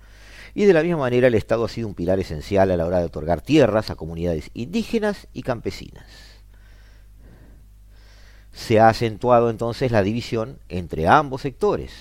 y 0.53 0.65
de 0.65 0.73
la 0.73 0.83
misma 0.83 0.99
manera 0.99 1.27
el 1.27 1.35
Estado 1.35 1.65
ha 1.65 1.69
sido 1.69 1.87
un 1.87 1.95
pilar 1.95 2.19
esencial 2.19 2.71
a 2.71 2.77
la 2.77 2.85
hora 2.85 2.99
de 2.99 3.05
otorgar 3.05 3.41
tierras 3.41 3.89
a 3.89 3.95
comunidades 3.95 4.51
indígenas 4.53 5.27
y 5.33 5.41
campesinas. 5.43 6.05
Se 8.53 8.79
ha 8.79 8.89
acentuado 8.89 9.49
entonces 9.49 9.91
la 9.91 10.03
división 10.03 10.59
entre 10.69 11.07
ambos 11.07 11.41
sectores. 11.41 11.91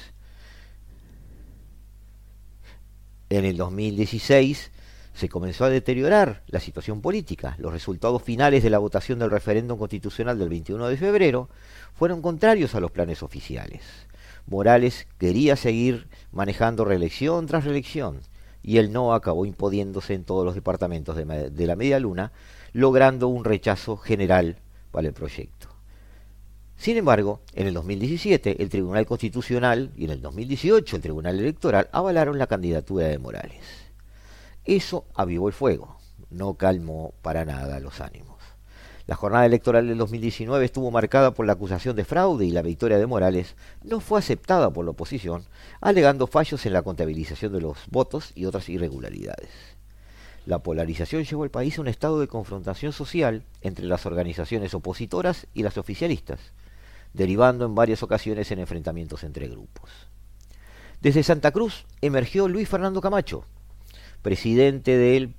En 3.31 3.45
el 3.45 3.57
2016 3.57 4.71
se 5.19 5.29
comenzó 5.29 5.65
a 5.65 5.69
deteriorar 5.69 6.43
la 6.47 6.61
situación 6.61 7.01
política. 7.01 7.57
Los 7.59 7.73
resultados 7.73 8.23
finales 8.23 8.63
de 8.63 8.71
la 8.71 8.79
votación 8.79 9.19
del 9.19 9.33
referéndum 9.33 9.77
constitucional 9.77 10.39
del 10.39 10.49
21 10.49 10.87
de 10.87 10.97
febrero 10.97 11.49
fueron 11.95 12.23
contrarios 12.23 12.77
a 12.77 12.81
los 12.81 12.92
planes 12.92 13.25
oficiales. 13.25 13.83
Morales 14.47 15.09
quería 15.19 15.57
seguir 15.57 16.07
manejando 16.31 16.85
reelección 16.85 17.47
tras 17.47 17.64
reelección 17.64 18.21
y 18.62 18.79
el 18.79 18.92
no 18.92 19.12
acabó 19.12 19.45
imponiéndose 19.45 20.14
en 20.14 20.23
todos 20.23 20.45
los 20.45 20.55
departamentos 20.55 21.16
de, 21.16 21.66
la 21.66 21.77
Media 21.77 21.99
Luna, 21.99 22.31
logrando 22.73 23.27
un 23.27 23.45
rechazo 23.45 23.97
general 23.97 24.59
para 24.92 25.09
el 25.09 25.14
proyecto. 25.14 25.69
Sin 26.77 26.97
embargo, 26.97 27.40
en 27.55 27.66
el 27.66 27.75
2017 27.75 28.62
el 28.62 28.69
Tribunal 28.69 29.05
Constitucional 29.05 29.90
y 29.97 30.05
en 30.05 30.12
el 30.12 30.23
2018 30.23 30.95
el 30.95 31.03
Tribunal 31.03 31.40
Electoral 31.40 31.88
avalaron 31.90 32.38
la 32.38 32.47
candidatura 32.47 33.09
de 33.09 33.19
Morales. 33.19 33.88
Eso 34.68 35.07
avivó 35.14 35.48
el 35.48 35.54
fuego, 35.54 35.96
no 36.28 36.52
calmó 36.52 37.14
para 37.22 37.46
nada 37.46 37.81
los 37.81 38.02
ánimos. 38.02 38.37
La 39.07 39.16
jornada 39.16 39.46
electoral 39.46 39.88
del 39.88 39.96
2019 39.96 40.62
estuvo 40.62 40.90
marcada 40.90 41.31
por 41.31 41.46
la 41.46 41.54
acusación 41.54 41.96
de 41.96 42.04
fraude 42.04 42.44
y 42.44 42.50
la 42.50 42.61
victoria 42.61 42.98
de 42.98 43.07
Morales 43.07 43.57
no 43.83 44.00
fue 44.00 44.18
aceptada 44.18 44.70
por 44.70 44.85
la 44.85 44.90
oposición, 44.90 45.46
alegando 45.81 46.26
fallos 46.26 46.66
en 46.66 46.74
la 46.74 46.83
contabilización 46.83 47.50
de 47.54 47.62
los 47.62 47.78
votos 47.90 48.33
y 48.35 48.44
otras 48.44 48.68
irregularidades. 48.68 49.48
La 50.44 50.59
polarización 50.59 51.24
llevó 51.24 51.44
al 51.44 51.50
país 51.50 51.78
a 51.78 51.81
un 51.81 51.88
estado 51.88 52.20
de 52.20 52.28
confrontación 52.28 52.92
social 52.92 53.44
entre 53.62 53.87
las 53.87 54.04
organizaciones 54.04 54.74
opositoras 54.74 55.46
y 55.54 55.62
las 55.62 55.78
oficialistas, 55.78 56.40
derivando 57.14 57.64
en 57.64 57.74
varias 57.74 58.02
ocasiones 58.02 58.50
en 58.50 58.59
enfrentamientos 58.59 59.24
entre 59.24 59.48
grupos. 59.48 59.90
Desde 61.00 61.22
Santa 61.22 61.52
Cruz 61.52 61.87
emergió 62.02 62.48
Luis 62.48 62.68
Fernando 62.68 63.00
Camacho, 63.00 63.46
presidente 64.22 64.96
del 64.96 65.35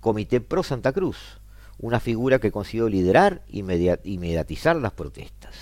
Comité 0.00 0.40
Pro 0.40 0.62
Santa 0.62 0.92
Cruz, 0.92 1.40
una 1.78 2.00
figura 2.00 2.38
que 2.38 2.52
consiguió 2.52 2.88
liderar 2.88 3.42
y 3.48 3.62
mediatizar 3.62 4.76
las 4.76 4.92
protestas. 4.92 5.54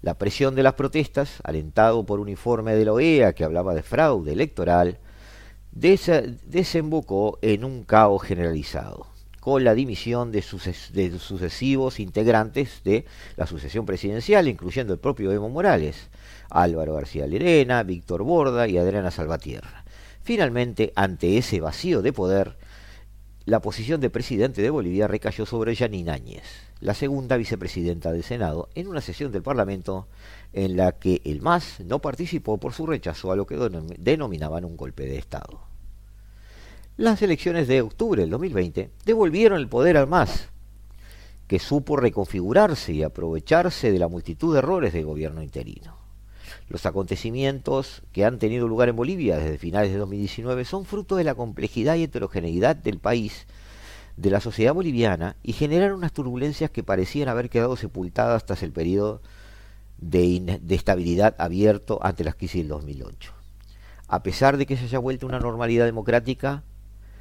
La 0.00 0.14
presión 0.14 0.54
de 0.54 0.62
las 0.62 0.74
protestas, 0.74 1.40
alentado 1.42 2.06
por 2.06 2.20
un 2.20 2.28
informe 2.28 2.74
de 2.74 2.84
la 2.84 2.92
OEA 2.92 3.32
que 3.32 3.44
hablaba 3.44 3.74
de 3.74 3.82
fraude 3.82 4.32
electoral, 4.32 4.98
desembocó 5.72 7.38
en 7.42 7.64
un 7.64 7.84
caos 7.84 8.22
generalizado, 8.22 9.06
con 9.40 9.64
la 9.64 9.74
dimisión 9.74 10.30
de, 10.30 10.44
de, 10.92 11.18
sucesivos 11.18 12.00
integrantes 12.00 12.82
de 12.84 13.06
la 13.36 13.46
sucesión 13.46 13.86
presidencial, 13.86 14.46
incluyendo 14.46 14.92
el 14.92 15.00
propio 15.00 15.32
Evo 15.32 15.48
Morales, 15.48 16.10
Álvaro 16.48 16.94
García 16.94 17.26
Lerena, 17.26 17.82
Víctor 17.82 18.22
Borda 18.22 18.68
y 18.68 18.78
Adriana 18.78 19.10
Salvatierra. 19.10 19.84
Finalmente, 20.28 20.92
ante 20.94 21.38
ese 21.38 21.58
vacío 21.58 22.02
de 22.02 22.12
poder, 22.12 22.58
la 23.46 23.62
posición 23.62 23.98
de 24.02 24.10
presidente 24.10 24.60
de 24.60 24.68
Bolivia 24.68 25.08
recayó 25.08 25.46
sobre 25.46 25.74
Janine 25.74 26.10
Áñez, 26.10 26.42
la 26.80 26.92
segunda 26.92 27.38
vicepresidenta 27.38 28.12
del 28.12 28.22
Senado, 28.22 28.68
en 28.74 28.88
una 28.88 29.00
sesión 29.00 29.32
del 29.32 29.40
Parlamento 29.40 30.06
en 30.52 30.76
la 30.76 30.92
que 30.92 31.22
el 31.24 31.40
MAS 31.40 31.80
no 31.80 32.00
participó 32.00 32.58
por 32.58 32.74
su 32.74 32.86
rechazo 32.86 33.32
a 33.32 33.36
lo 33.36 33.46
que 33.46 33.56
denominaban 33.96 34.66
un 34.66 34.76
golpe 34.76 35.06
de 35.06 35.16
Estado. 35.16 35.62
Las 36.98 37.22
elecciones 37.22 37.66
de 37.66 37.80
octubre 37.80 38.20
del 38.20 38.28
2020 38.28 38.90
devolvieron 39.06 39.58
el 39.58 39.68
poder 39.68 39.96
al 39.96 40.08
MAS, 40.08 40.50
que 41.46 41.58
supo 41.58 41.96
reconfigurarse 41.96 42.92
y 42.92 43.02
aprovecharse 43.02 43.90
de 43.90 43.98
la 43.98 44.08
multitud 44.08 44.52
de 44.52 44.58
errores 44.58 44.92
del 44.92 45.06
gobierno 45.06 45.42
interino. 45.42 46.07
Los 46.68 46.86
acontecimientos 46.86 48.02
que 48.12 48.24
han 48.24 48.38
tenido 48.38 48.68
lugar 48.68 48.88
en 48.88 48.96
Bolivia 48.96 49.38
desde 49.38 49.58
finales 49.58 49.92
de 49.92 49.98
2019 49.98 50.64
son 50.64 50.84
fruto 50.84 51.16
de 51.16 51.24
la 51.24 51.34
complejidad 51.34 51.96
y 51.96 52.04
heterogeneidad 52.04 52.76
del 52.76 52.98
país, 52.98 53.46
de 54.16 54.30
la 54.30 54.40
sociedad 54.40 54.74
boliviana, 54.74 55.36
y 55.42 55.52
generan 55.52 55.92
unas 55.92 56.12
turbulencias 56.12 56.70
que 56.70 56.82
parecían 56.82 57.28
haber 57.28 57.50
quedado 57.50 57.76
sepultadas 57.76 58.46
tras 58.46 58.62
el 58.62 58.72
periodo 58.72 59.22
de, 59.98 60.60
estabilidad 60.68 61.34
abierto 61.38 61.98
ante 62.02 62.24
las 62.24 62.34
crisis 62.34 62.62
del 62.62 62.68
2008. 62.68 63.32
A 64.06 64.22
pesar 64.22 64.56
de 64.56 64.66
que 64.66 64.76
se 64.76 64.84
haya 64.84 64.98
vuelto 64.98 65.26
una 65.26 65.40
normalidad 65.40 65.84
democrática, 65.84 66.64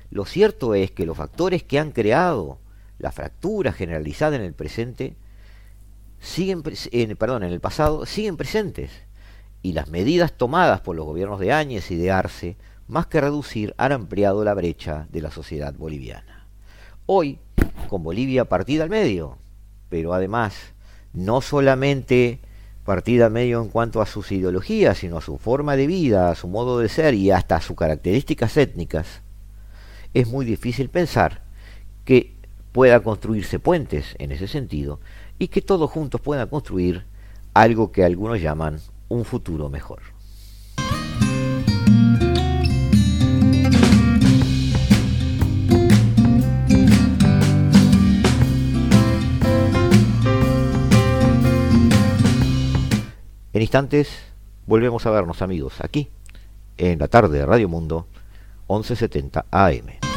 lo 0.10 0.26
cierto 0.26 0.74
es 0.74 0.92
que 0.92 1.06
los 1.06 1.18
factores 1.18 1.64
que 1.64 1.80
han 1.80 1.92
creado 1.92 2.60
la 3.00 3.12
fractura 3.12 3.74
generalizada 3.74 4.36
en 4.36 4.42
el 4.42 4.54
presente 4.54 5.18
siguen 6.20 6.64
perdón, 6.64 7.44
en 7.44 7.52
el 7.52 7.60
pasado 7.60 8.06
siguen 8.06 8.38
presentes 8.38 8.92
y 9.62 9.74
las 9.74 9.90
medidas 9.90 10.34
tomadas 10.34 10.82
por 10.82 10.96
los 10.96 11.06
gobiernos 11.06 11.40
de 11.40 11.52
Áñez 11.52 11.92
y 11.92 11.96
de 11.96 12.12
Arce, 12.12 12.58
más 12.88 13.08
que 13.08 13.22
reducir, 13.22 13.74
han 13.78 13.92
ampliado 13.92 14.44
la 14.44 14.54
brecha 14.54 15.08
de 15.12 15.22
la 15.22 15.32
sociedad 15.32 15.74
boliviana. 15.74 16.48
Hoy, 17.06 17.40
con 17.90 18.04
Bolivia 18.04 18.46
partida 18.46 18.84
al 18.84 18.90
medio, 18.90 19.38
pero 19.90 20.14
además 20.14 20.56
no 21.14 21.42
solamente 21.42 22.40
partida 22.84 23.26
al 23.26 23.32
medio 23.32 23.62
en 23.62 23.70
cuanto 23.70 24.02
a 24.02 24.06
sus 24.06 24.32
ideologías, 24.32 25.00
sino 25.00 25.18
a 25.18 25.22
su 25.22 25.38
forma 25.38 25.76
de 25.76 25.88
vida, 25.88 26.30
a 26.30 26.36
su 26.36 26.48
modo 26.48 26.80
de 26.80 26.88
ser 26.88 27.14
y 27.14 27.32
hasta 27.32 27.58
a 27.58 27.62
sus 27.62 27.76
características 27.76 28.56
étnicas, 28.56 29.22
es 30.14 30.28
muy 30.28 30.46
difícil 30.46 30.90
pensar 30.90 31.42
que 32.06 32.38
pueda 32.72 33.02
construirse 33.02 33.60
puentes 33.60 34.16
en 34.20 34.32
ese 34.32 34.48
sentido 34.48 35.00
y 35.40 35.50
que 35.50 35.62
todos 35.62 35.92
juntos 35.92 36.22
puedan 36.22 36.48
construir 36.48 37.06
algo 37.54 37.92
que 37.92 38.04
algunos 38.04 38.40
llaman 38.40 38.80
un 39.10 39.26
futuro 39.26 39.70
mejor. 39.70 40.02
En 53.54 53.62
instantes 53.62 54.10
volvemos 54.68 55.06
a 55.08 55.10
vernos 55.10 55.42
amigos 55.42 55.82
aquí 55.82 56.10
en 56.78 57.00
la 57.00 57.08
tarde 57.08 57.40
de 57.40 57.46
Radio 57.46 57.68
Mundo 57.68 58.06
1170 58.70 59.46
AM. 59.50 60.17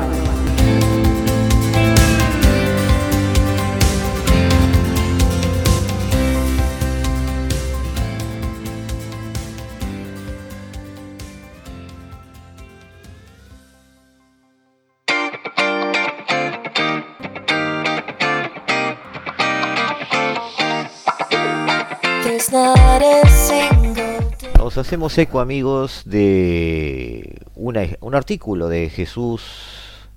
hacemos 24.91 25.17
eco, 25.17 25.39
amigos, 25.39 26.01
de 26.03 27.45
un 27.55 28.13
artículo 28.13 28.67
de 28.67 28.89
Jesús 28.89 29.41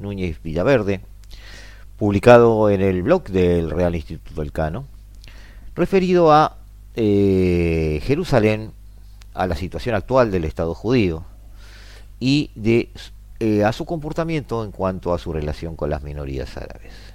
Núñez 0.00 0.42
Villaverde, 0.42 1.00
publicado 1.96 2.68
en 2.70 2.80
el 2.80 3.04
blog 3.04 3.22
del 3.28 3.70
Real 3.70 3.94
Instituto 3.94 4.40
del 4.40 4.50
Cano, 4.50 4.86
referido 5.76 6.32
a 6.32 6.56
eh, 6.96 8.00
Jerusalén, 8.02 8.72
a 9.32 9.46
la 9.46 9.54
situación 9.54 9.94
actual 9.94 10.32
del 10.32 10.44
Estado 10.44 10.74
judío 10.74 11.24
y 12.18 12.50
de, 12.56 12.90
eh, 13.38 13.62
a 13.62 13.70
su 13.70 13.84
comportamiento 13.84 14.64
en 14.64 14.72
cuanto 14.72 15.14
a 15.14 15.20
su 15.20 15.32
relación 15.32 15.76
con 15.76 15.88
las 15.88 16.02
minorías 16.02 16.56
árabes. 16.56 17.13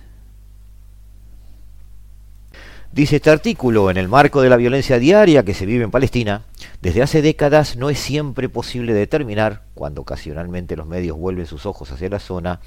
Dice 2.92 3.18
este 3.18 3.30
artículo, 3.30 3.92
en 3.92 3.98
el 3.98 4.08
marco 4.08 4.42
de 4.42 4.50
la 4.50 4.58
violencia 4.58 4.98
diaria 4.98 5.46
que 5.46 5.54
se 5.54 5.68
vive 5.68 5.84
en 5.84 5.92
Palestina, 5.92 6.42
desde 6.82 7.04
hace 7.04 7.22
décadas 7.22 7.76
no 7.76 7.92
es 7.92 8.00
siempre 8.00 8.50
posible 8.50 8.96
determinar, 8.96 9.62
cuando 9.76 10.02
ocasionalmente 10.02 10.76
los 10.76 10.88
medios 10.88 11.16
vuelven 11.16 11.46
sus 11.46 11.68
ojos 11.68 11.92
hacia 11.92 12.10
la 12.10 12.20
zona, 12.20 12.62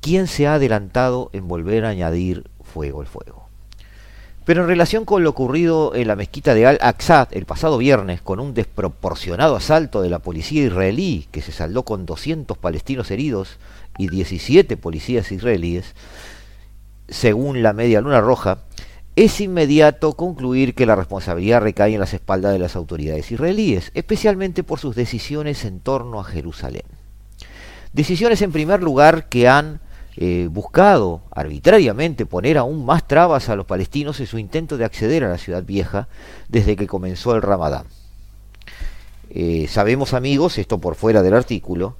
quién 0.00 0.26
se 0.26 0.46
ha 0.46 0.54
adelantado 0.54 1.28
en 1.34 1.48
volver 1.48 1.84
a 1.84 1.90
añadir 1.90 2.48
fuego 2.62 3.02
al 3.02 3.06
fuego. 3.06 3.46
Pero 4.46 4.62
en 4.62 4.68
relación 4.68 5.04
con 5.04 5.22
lo 5.22 5.30
ocurrido 5.30 5.94
en 5.94 6.08
la 6.08 6.16
mezquita 6.16 6.54
de 6.54 6.66
Al-Aqsa 6.66 7.28
el 7.32 7.44
pasado 7.44 7.76
viernes, 7.76 8.22
con 8.22 8.40
un 8.40 8.54
desproporcionado 8.54 9.54
asalto 9.54 10.00
de 10.00 10.08
la 10.08 10.20
policía 10.20 10.64
israelí 10.64 11.28
que 11.30 11.42
se 11.42 11.52
saldó 11.52 11.82
con 11.82 12.06
200 12.06 12.56
palestinos 12.56 13.10
heridos 13.10 13.58
y 13.98 14.08
17 14.08 14.78
policías 14.78 15.30
israelíes, 15.30 15.94
según 17.08 17.62
la 17.62 17.74
Media 17.74 18.00
Luna 18.00 18.22
Roja, 18.22 18.60
es 19.16 19.40
inmediato 19.40 20.12
concluir 20.12 20.74
que 20.74 20.84
la 20.84 20.94
responsabilidad 20.94 21.62
recae 21.62 21.94
en 21.94 22.00
las 22.00 22.12
espaldas 22.12 22.52
de 22.52 22.58
las 22.58 22.76
autoridades 22.76 23.32
israelíes, 23.32 23.90
especialmente 23.94 24.62
por 24.62 24.78
sus 24.78 24.94
decisiones 24.94 25.64
en 25.64 25.80
torno 25.80 26.20
a 26.20 26.24
Jerusalén. 26.24 26.84
Decisiones 27.94 28.42
en 28.42 28.52
primer 28.52 28.82
lugar 28.82 29.30
que 29.30 29.48
han 29.48 29.80
eh, 30.18 30.48
buscado 30.50 31.22
arbitrariamente 31.30 32.26
poner 32.26 32.58
aún 32.58 32.84
más 32.84 33.08
trabas 33.08 33.48
a 33.48 33.56
los 33.56 33.64
palestinos 33.64 34.20
en 34.20 34.26
su 34.26 34.38
intento 34.38 34.76
de 34.76 34.84
acceder 34.84 35.24
a 35.24 35.30
la 35.30 35.38
ciudad 35.38 35.64
vieja 35.64 36.08
desde 36.48 36.76
que 36.76 36.86
comenzó 36.86 37.34
el 37.34 37.40
Ramadán. 37.40 37.86
Eh, 39.30 39.66
sabemos 39.66 40.12
amigos, 40.12 40.58
esto 40.58 40.78
por 40.78 40.94
fuera 40.94 41.22
del 41.22 41.34
artículo, 41.34 41.96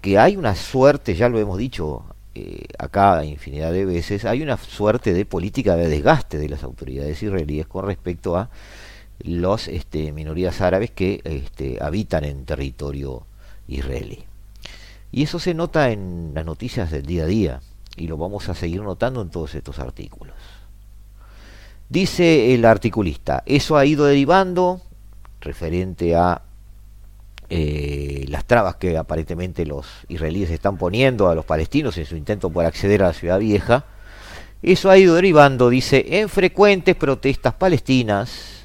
que 0.00 0.18
hay 0.18 0.36
una 0.36 0.56
suerte, 0.56 1.14
ya 1.14 1.28
lo 1.28 1.38
hemos 1.38 1.58
dicho 1.58 2.04
eh, 2.38 2.66
acá 2.78 3.24
infinidad 3.24 3.72
de 3.72 3.86
veces, 3.86 4.26
hay 4.26 4.42
una 4.42 4.58
suerte 4.58 5.14
de 5.14 5.24
política 5.24 5.74
de 5.74 5.88
desgaste 5.88 6.36
de 6.36 6.50
las 6.50 6.64
autoridades 6.64 7.22
israelíes 7.22 7.66
con 7.66 7.86
respecto 7.86 8.36
a 8.36 8.50
las 9.20 9.68
este, 9.68 10.12
minorías 10.12 10.60
árabes 10.60 10.90
que 10.90 11.22
este, 11.24 11.78
habitan 11.80 12.24
en 12.24 12.44
territorio 12.44 13.24
israelí. 13.68 14.26
Y 15.12 15.22
eso 15.22 15.38
se 15.38 15.54
nota 15.54 15.90
en 15.90 16.32
las 16.34 16.44
noticias 16.44 16.90
del 16.90 17.06
día 17.06 17.22
a 17.22 17.26
día 17.26 17.60
y 17.96 18.06
lo 18.06 18.18
vamos 18.18 18.50
a 18.50 18.54
seguir 18.54 18.82
notando 18.82 19.22
en 19.22 19.30
todos 19.30 19.54
estos 19.54 19.78
artículos. 19.78 20.36
Dice 21.88 22.54
el 22.54 22.66
articulista, 22.66 23.44
eso 23.46 23.78
ha 23.78 23.86
ido 23.86 24.04
derivando 24.04 24.82
referente 25.40 26.14
a 26.14 26.42
eh, 27.48 28.24
las 28.28 28.44
trabas 28.44 28.76
que 28.76 28.96
aparentemente 28.96 29.64
los 29.66 29.86
israelíes 30.08 30.50
están 30.50 30.78
poniendo 30.78 31.28
a 31.28 31.34
los 31.34 31.44
palestinos 31.44 31.96
en 31.98 32.06
su 32.06 32.16
intento 32.16 32.50
por 32.50 32.64
acceder 32.64 33.02
a 33.02 33.08
la 33.08 33.12
ciudad 33.12 33.38
vieja, 33.38 33.84
eso 34.62 34.90
ha 34.90 34.98
ido 34.98 35.14
derivando, 35.14 35.68
dice, 35.68 36.04
en 36.18 36.28
frecuentes 36.28 36.96
protestas 36.96 37.54
palestinas. 37.54 38.56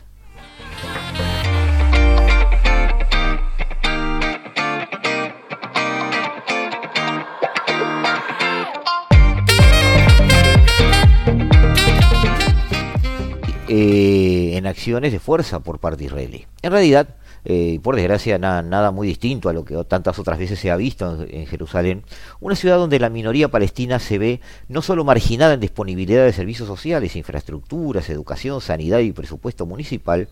Eh, 13.73 14.57
en 14.57 14.67
acciones 14.67 15.13
de 15.13 15.19
fuerza 15.19 15.61
por 15.61 15.79
parte 15.79 16.03
israelí. 16.03 16.45
En 16.61 16.73
realidad, 16.73 17.15
eh, 17.43 17.79
por 17.81 17.95
desgracia 17.95 18.37
nada 18.37 18.91
muy 18.91 19.07
distinto 19.07 19.49
a 19.49 19.53
lo 19.53 19.65
que 19.65 19.83
tantas 19.85 20.19
otras 20.19 20.37
veces 20.37 20.59
se 20.59 20.69
ha 20.69 20.75
visto 20.75 21.25
en, 21.27 21.47
Jerusalén, 21.47 22.03
una 22.39 22.55
ciudad 22.55 22.77
donde 22.77 22.99
la 22.99 23.09
minoría 23.09 23.49
palestina 23.49 23.99
se 23.99 24.19
ve 24.19 24.41
no 24.67 24.81
solo 24.81 25.03
marginada 25.03 25.55
en 25.55 25.59
disponibilidad 25.59 26.23
de 26.23 26.33
servicios 26.33 26.67
sociales, 26.67 27.15
infraestructuras, 27.15 28.09
educación, 28.09 28.61
sanidad 28.61 28.99
y 28.99 29.11
presupuesto 29.11 29.65
municipal, 29.65 30.27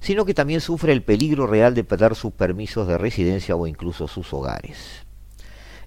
sino 0.00 0.24
que 0.24 0.34
también 0.34 0.60
sufre 0.60 0.92
el 0.92 1.02
peligro 1.02 1.46
real 1.46 1.74
de 1.74 1.84
perder 1.84 2.14
sus 2.14 2.32
permisos 2.32 2.88
de 2.88 2.96
residencia 2.96 3.56
o 3.56 3.66
incluso 3.66 4.08
sus 4.08 4.32
hogares. 4.32 5.04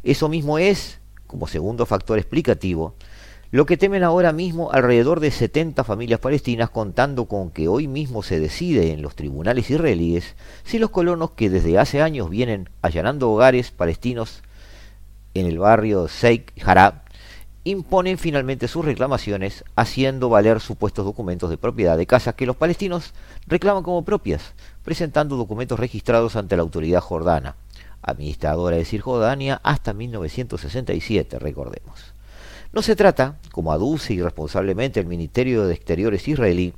Eso 0.03 0.29
mismo 0.29 0.59
es, 0.59 0.99
como 1.25 1.47
segundo 1.47 1.85
factor 1.85 2.19
explicativo, 2.19 2.93
lo 3.49 3.65
que 3.65 3.77
temen 3.77 4.03
ahora 4.03 4.33
mismo 4.33 4.71
alrededor 4.71 5.21
de 5.21 5.31
70 5.31 5.83
familias 5.83 6.19
palestinas 6.19 6.69
contando 6.69 7.25
con 7.25 7.49
que 7.49 7.69
hoy 7.69 7.87
mismo 7.87 8.21
se 8.21 8.39
decide 8.39 8.91
en 8.91 9.01
los 9.01 9.15
tribunales 9.15 9.69
israelíes 9.69 10.35
si 10.63 10.79
los 10.79 10.89
colonos 10.89 11.31
que 11.31 11.49
desde 11.49 11.77
hace 11.77 12.01
años 12.01 12.29
vienen 12.29 12.69
allanando 12.81 13.31
hogares 13.31 13.71
palestinos 13.71 14.43
en 15.33 15.45
el 15.45 15.59
barrio 15.59 16.07
Sheikh 16.07 16.59
Jarab 16.59 17.07
imponen 17.63 18.17
finalmente 18.17 18.67
sus 18.67 18.83
reclamaciones 18.83 19.63
haciendo 19.75 20.29
valer 20.29 20.59
supuestos 20.59 21.05
documentos 21.05 21.49
de 21.49 21.57
propiedad 21.57 21.97
de 21.97 22.05
casas 22.05 22.35
que 22.35 22.45
los 22.45 22.55
palestinos 22.55 23.13
reclaman 23.45 23.83
como 23.83 24.05
propias, 24.05 24.53
presentando 24.83 25.35
documentos 25.35 25.79
registrados 25.79 26.35
ante 26.37 26.55
la 26.55 26.63
autoridad 26.63 27.01
jordana, 27.01 27.55
administradora 28.01 28.77
de 28.77 28.85
Cisjordania 28.85 29.59
hasta 29.63 29.93
1967, 29.93 31.39
recordemos. 31.39 32.16
No 32.77 32.83
se 32.83 32.95
trata, 32.95 33.39
como 33.51 33.71
aduce 33.71 34.13
irresponsablemente 34.13 34.99
el 34.99 35.07
Ministerio 35.07 35.65
de 35.65 35.73
Exteriores 35.73 36.27
israelí, 36.27 36.75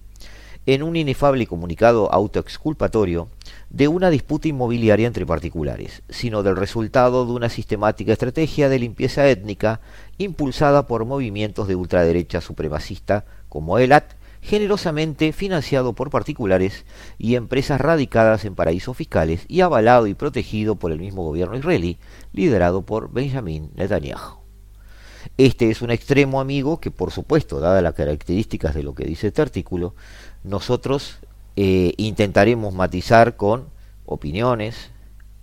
en 0.65 0.81
un 0.81 0.95
inefable 0.95 1.45
comunicado 1.45 2.09
autoexculpatorio, 2.13 3.27
de 3.69 3.89
una 3.89 4.09
disputa 4.09 4.47
inmobiliaria 4.47 5.07
entre 5.07 5.25
particulares, 5.25 6.01
sino 6.07 6.41
del 6.41 6.55
resultado 6.55 7.25
de 7.25 7.33
una 7.33 7.49
sistemática 7.49 8.13
estrategia 8.13 8.69
de 8.69 8.79
limpieza 8.79 9.27
étnica 9.27 9.81
impulsada 10.17 10.87
por 10.87 11.03
movimientos 11.03 11.67
de 11.67 11.75
ultraderecha 11.75 12.39
supremacista 12.39 13.25
como 13.49 13.77
ELAT, 13.77 14.13
generosamente 14.41 15.33
financiado 15.33 15.91
por 15.95 16.11
particulares 16.11 16.85
y 17.17 17.35
empresas 17.35 17.81
radicadas 17.81 18.45
en 18.45 18.55
paraísos 18.55 18.95
fiscales 18.95 19.43
y 19.49 19.59
avalado 19.59 20.07
y 20.07 20.13
protegido 20.13 20.77
por 20.77 20.93
el 20.93 20.99
mismo 20.99 21.25
gobierno 21.25 21.57
israelí, 21.57 21.97
liderado 22.31 22.85
por 22.85 23.11
Benjamin 23.11 23.71
Netanyahu. 23.75 24.38
Este 25.37 25.69
es 25.69 25.81
un 25.81 25.91
extremo 25.91 26.41
amigo 26.41 26.79
que, 26.79 26.91
por 26.91 27.11
supuesto, 27.11 27.59
dadas 27.59 27.83
las 27.83 27.93
características 27.93 28.75
de 28.75 28.83
lo 28.83 28.93
que 28.93 29.05
dice 29.05 29.27
este 29.27 29.41
artículo, 29.41 29.93
nosotros 30.43 31.17
eh, 31.55 31.93
intentaremos 31.97 32.73
matizar 32.73 33.35
con 33.35 33.67
opiniones, 34.05 34.91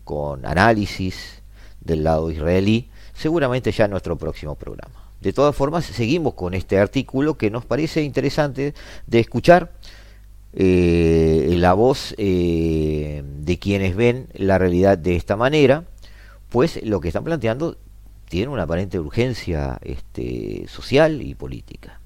con 0.04 0.46
análisis 0.46 1.42
del 1.80 2.04
lado 2.04 2.30
israelí, 2.30 2.90
seguramente 3.14 3.72
ya 3.72 3.84
en 3.84 3.92
nuestro 3.92 4.16
próximo 4.16 4.54
programa. 4.54 4.94
De 5.20 5.32
todas 5.32 5.56
formas, 5.56 5.84
seguimos 5.86 6.34
con 6.34 6.54
este 6.54 6.78
artículo 6.78 7.36
que 7.36 7.50
nos 7.50 7.64
parece 7.64 8.02
interesante 8.02 8.74
de 9.06 9.20
escuchar 9.20 9.72
eh, 10.52 11.54
la 11.58 11.74
voz 11.74 12.14
eh, 12.18 13.22
de 13.40 13.58
quienes 13.58 13.96
ven 13.96 14.28
la 14.34 14.58
realidad 14.58 14.98
de 14.98 15.16
esta 15.16 15.36
manera, 15.36 15.84
pues 16.48 16.82
lo 16.82 17.00
que 17.00 17.08
están 17.08 17.24
planteando 17.24 17.76
tiene 18.28 18.48
una 18.48 18.64
aparente 18.64 18.98
urgencia 18.98 19.78
este, 19.82 20.66
social 20.68 21.22
y 21.22 21.34
política. 21.34 22.00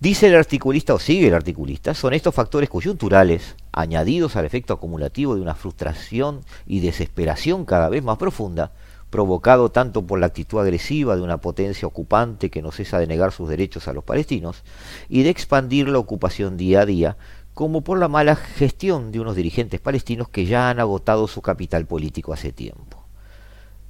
Dice 0.00 0.28
el 0.28 0.36
articulista, 0.36 0.94
o 0.94 1.00
sigue 1.00 1.26
el 1.26 1.34
articulista, 1.34 1.92
son 1.92 2.14
estos 2.14 2.32
factores 2.32 2.70
coyunturales, 2.70 3.56
añadidos 3.72 4.36
al 4.36 4.44
efecto 4.44 4.72
acumulativo 4.72 5.34
de 5.34 5.40
una 5.40 5.56
frustración 5.56 6.42
y 6.66 6.78
desesperación 6.78 7.64
cada 7.64 7.88
vez 7.88 8.04
más 8.04 8.16
profunda, 8.16 8.70
provocado 9.10 9.70
tanto 9.70 10.06
por 10.06 10.20
la 10.20 10.26
actitud 10.26 10.60
agresiva 10.60 11.16
de 11.16 11.22
una 11.22 11.38
potencia 11.38 11.88
ocupante 11.88 12.48
que 12.48 12.62
no 12.62 12.70
cesa 12.70 13.00
de 13.00 13.08
negar 13.08 13.32
sus 13.32 13.48
derechos 13.48 13.88
a 13.88 13.92
los 13.92 14.04
palestinos 14.04 14.62
y 15.08 15.24
de 15.24 15.30
expandir 15.30 15.88
la 15.88 15.98
ocupación 15.98 16.56
día 16.56 16.82
a 16.82 16.86
día, 16.86 17.16
como 17.54 17.80
por 17.80 17.98
la 17.98 18.06
mala 18.06 18.36
gestión 18.36 19.10
de 19.10 19.18
unos 19.18 19.34
dirigentes 19.34 19.80
palestinos 19.80 20.28
que 20.28 20.46
ya 20.46 20.70
han 20.70 20.78
agotado 20.78 21.26
su 21.26 21.42
capital 21.42 21.86
político 21.86 22.32
hace 22.32 22.52
tiempo. 22.52 22.97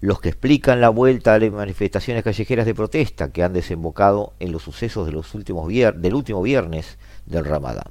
Los 0.00 0.20
que 0.20 0.28
explican 0.28 0.80
la 0.80 0.90
vuelta 0.90 1.34
a 1.34 1.38
las 1.38 1.50
manifestaciones 1.50 2.22
callejeras 2.22 2.66
de 2.66 2.74
protesta 2.74 3.32
que 3.32 3.42
han 3.42 3.52
desembocado 3.52 4.32
en 4.38 4.52
los 4.52 4.62
sucesos 4.62 5.06
de 5.06 5.12
los 5.12 5.34
últimos 5.34 5.68
del 5.68 6.14
último 6.14 6.42
viernes 6.42 6.98
del 7.26 7.44
Ramadán. 7.44 7.90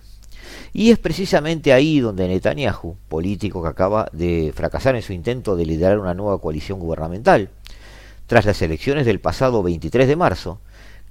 Y 0.72 0.91
es 0.91 1.00
precisamente 1.00 1.74
ahí 1.74 2.00
donde 2.00 2.28
Netanyahu, 2.28 2.96
político 3.10 3.62
que 3.62 3.70
acaba 3.70 4.10
de 4.13 4.54
fracasar 4.56 4.96
en 4.96 5.02
su 5.02 5.12
intento 5.12 5.56
de 5.56 5.65
liderar 5.65 6.00
una 6.00 6.13
nueva 6.13 6.39
coalición 6.39 6.80
gubernamental, 6.80 7.50
tras 8.28 8.46
las 8.46 8.62
elecciones 8.62 9.06
del 9.06 9.20
pasado 9.20 9.63
23 9.63 10.08
de 10.08 10.15
marzo, 10.15 10.60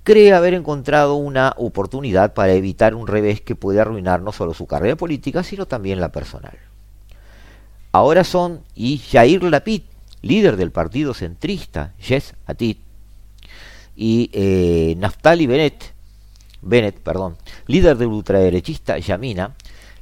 cree 0.03 0.33
haber 0.33 0.55
encontrado 0.55 1.17
una 1.17 1.53
oportunidad 1.57 2.33
para 2.33 2.53
evitar 2.53 2.95
un 2.95 3.07
revés 3.07 3.41
que 3.41 3.57
puede 3.57 3.81
arruinar 3.81 4.23
no 4.23 4.33
solo 4.33 4.55
su 4.55 4.67
carrera 4.67 4.97
política, 4.97 5.43
sino 5.43 5.67
también 5.67 6.01
la 6.01 6.13
personal. 6.13 6.57
Ahora 7.93 8.25
son 8.25 8.61
y 8.75 8.99
Jair 8.99 9.43
Lapid, 9.43 9.83
líder 10.23 10.57
del 10.57 10.71
partido 10.71 11.15
centrista 11.15 11.95
Yes 11.99 12.35
Atid, 12.47 12.77
y 13.97 14.31
eh, 14.33 14.95
Naftali 14.99 15.47
Bennett, 15.47 15.95
Bennett, 16.61 16.99
perdón, 16.99 17.37
líder 17.67 17.97
del 17.97 18.09
ultraderechista 18.09 18.99
Yamina, 18.99 19.55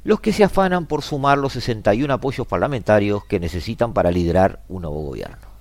los 0.03 0.19
que 0.19 0.33
se 0.33 0.43
afanan 0.43 0.85
por 0.85 1.01
sumar 1.01 1.37
los 1.37 1.53
61 1.53 2.13
apoyos 2.13 2.45
parlamentarios 2.45 3.25
que 3.25 3.39
necesitan 3.39 3.93
para 3.93 4.11
liderar 4.11 4.59
un 4.69 4.83
nuevo 4.83 5.01
gobierno. 5.01 5.55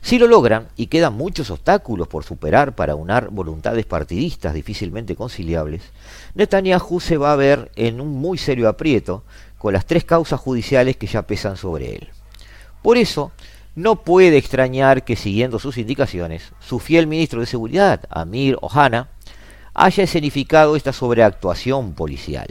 Si 0.00 0.18
lo 0.18 0.26
logran, 0.26 0.68
y 0.76 0.86
quedan 0.88 1.14
muchos 1.14 1.50
obstáculos 1.50 2.08
por 2.08 2.24
superar 2.24 2.74
para 2.74 2.96
unar 2.96 3.28
voluntades 3.30 3.86
partidistas 3.86 4.52
difícilmente 4.52 5.14
conciliables, 5.14 5.82
Netanyahu 6.34 6.98
se 6.98 7.16
va 7.16 7.32
a 7.32 7.36
ver 7.36 7.70
en 7.76 8.00
un 8.00 8.08
muy 8.08 8.36
serio 8.36 8.68
aprieto 8.68 9.22
con 9.58 9.72
las 9.72 9.86
tres 9.86 10.04
causas 10.04 10.40
judiciales 10.40 10.96
que 10.96 11.06
ya 11.06 11.22
pesan 11.22 11.56
sobre 11.56 11.94
él. 11.94 12.08
Por 12.82 12.96
eso, 12.96 13.30
no 13.74 14.04
puede 14.04 14.36
extrañar 14.36 15.04
que, 15.04 15.16
siguiendo 15.16 15.58
sus 15.58 15.78
indicaciones, 15.78 16.52
su 16.60 16.78
fiel 16.78 17.06
ministro 17.06 17.40
de 17.40 17.46
Seguridad, 17.46 18.02
Amir 18.10 18.58
Ohana, 18.60 19.08
haya 19.74 20.04
escenificado 20.04 20.76
esta 20.76 20.92
sobreactuación 20.92 21.94
policial. 21.94 22.48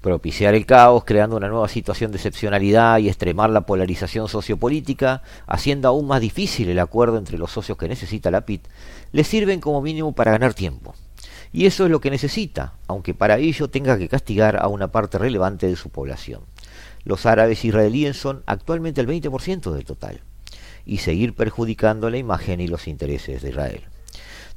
Propiciar 0.00 0.54
el 0.54 0.64
caos, 0.64 1.04
creando 1.04 1.36
una 1.36 1.48
nueva 1.48 1.68
situación 1.68 2.10
de 2.10 2.16
excepcionalidad 2.16 2.98
y 2.98 3.08
extremar 3.08 3.50
la 3.50 3.66
polarización 3.66 4.28
sociopolítica, 4.28 5.22
haciendo 5.46 5.88
aún 5.88 6.06
más 6.06 6.22
difícil 6.22 6.70
el 6.70 6.78
acuerdo 6.78 7.18
entre 7.18 7.36
los 7.36 7.50
socios 7.50 7.76
que 7.76 7.88
necesita 7.88 8.30
la 8.30 8.46
PIT, 8.46 8.66
le 9.12 9.24
sirven 9.24 9.60
como 9.60 9.82
mínimo 9.82 10.12
para 10.12 10.32
ganar 10.32 10.54
tiempo. 10.54 10.94
Y 11.52 11.66
eso 11.66 11.84
es 11.84 11.90
lo 11.90 12.00
que 12.00 12.10
necesita, 12.10 12.72
aunque 12.86 13.12
para 13.12 13.36
ello 13.36 13.68
tenga 13.68 13.98
que 13.98 14.08
castigar 14.08 14.56
a 14.56 14.68
una 14.68 14.88
parte 14.88 15.18
relevante 15.18 15.66
de 15.66 15.76
su 15.76 15.90
población. 15.90 16.40
Los 17.04 17.26
árabes 17.26 17.64
israelíes 17.64 18.16
son 18.16 18.42
actualmente 18.46 19.00
el 19.00 19.08
20% 19.08 19.72
del 19.72 19.84
total, 19.84 20.20
y 20.84 20.98
seguir 20.98 21.34
perjudicando 21.34 22.10
la 22.10 22.18
imagen 22.18 22.60
y 22.60 22.68
los 22.68 22.88
intereses 22.88 23.42
de 23.42 23.50
Israel. 23.50 23.82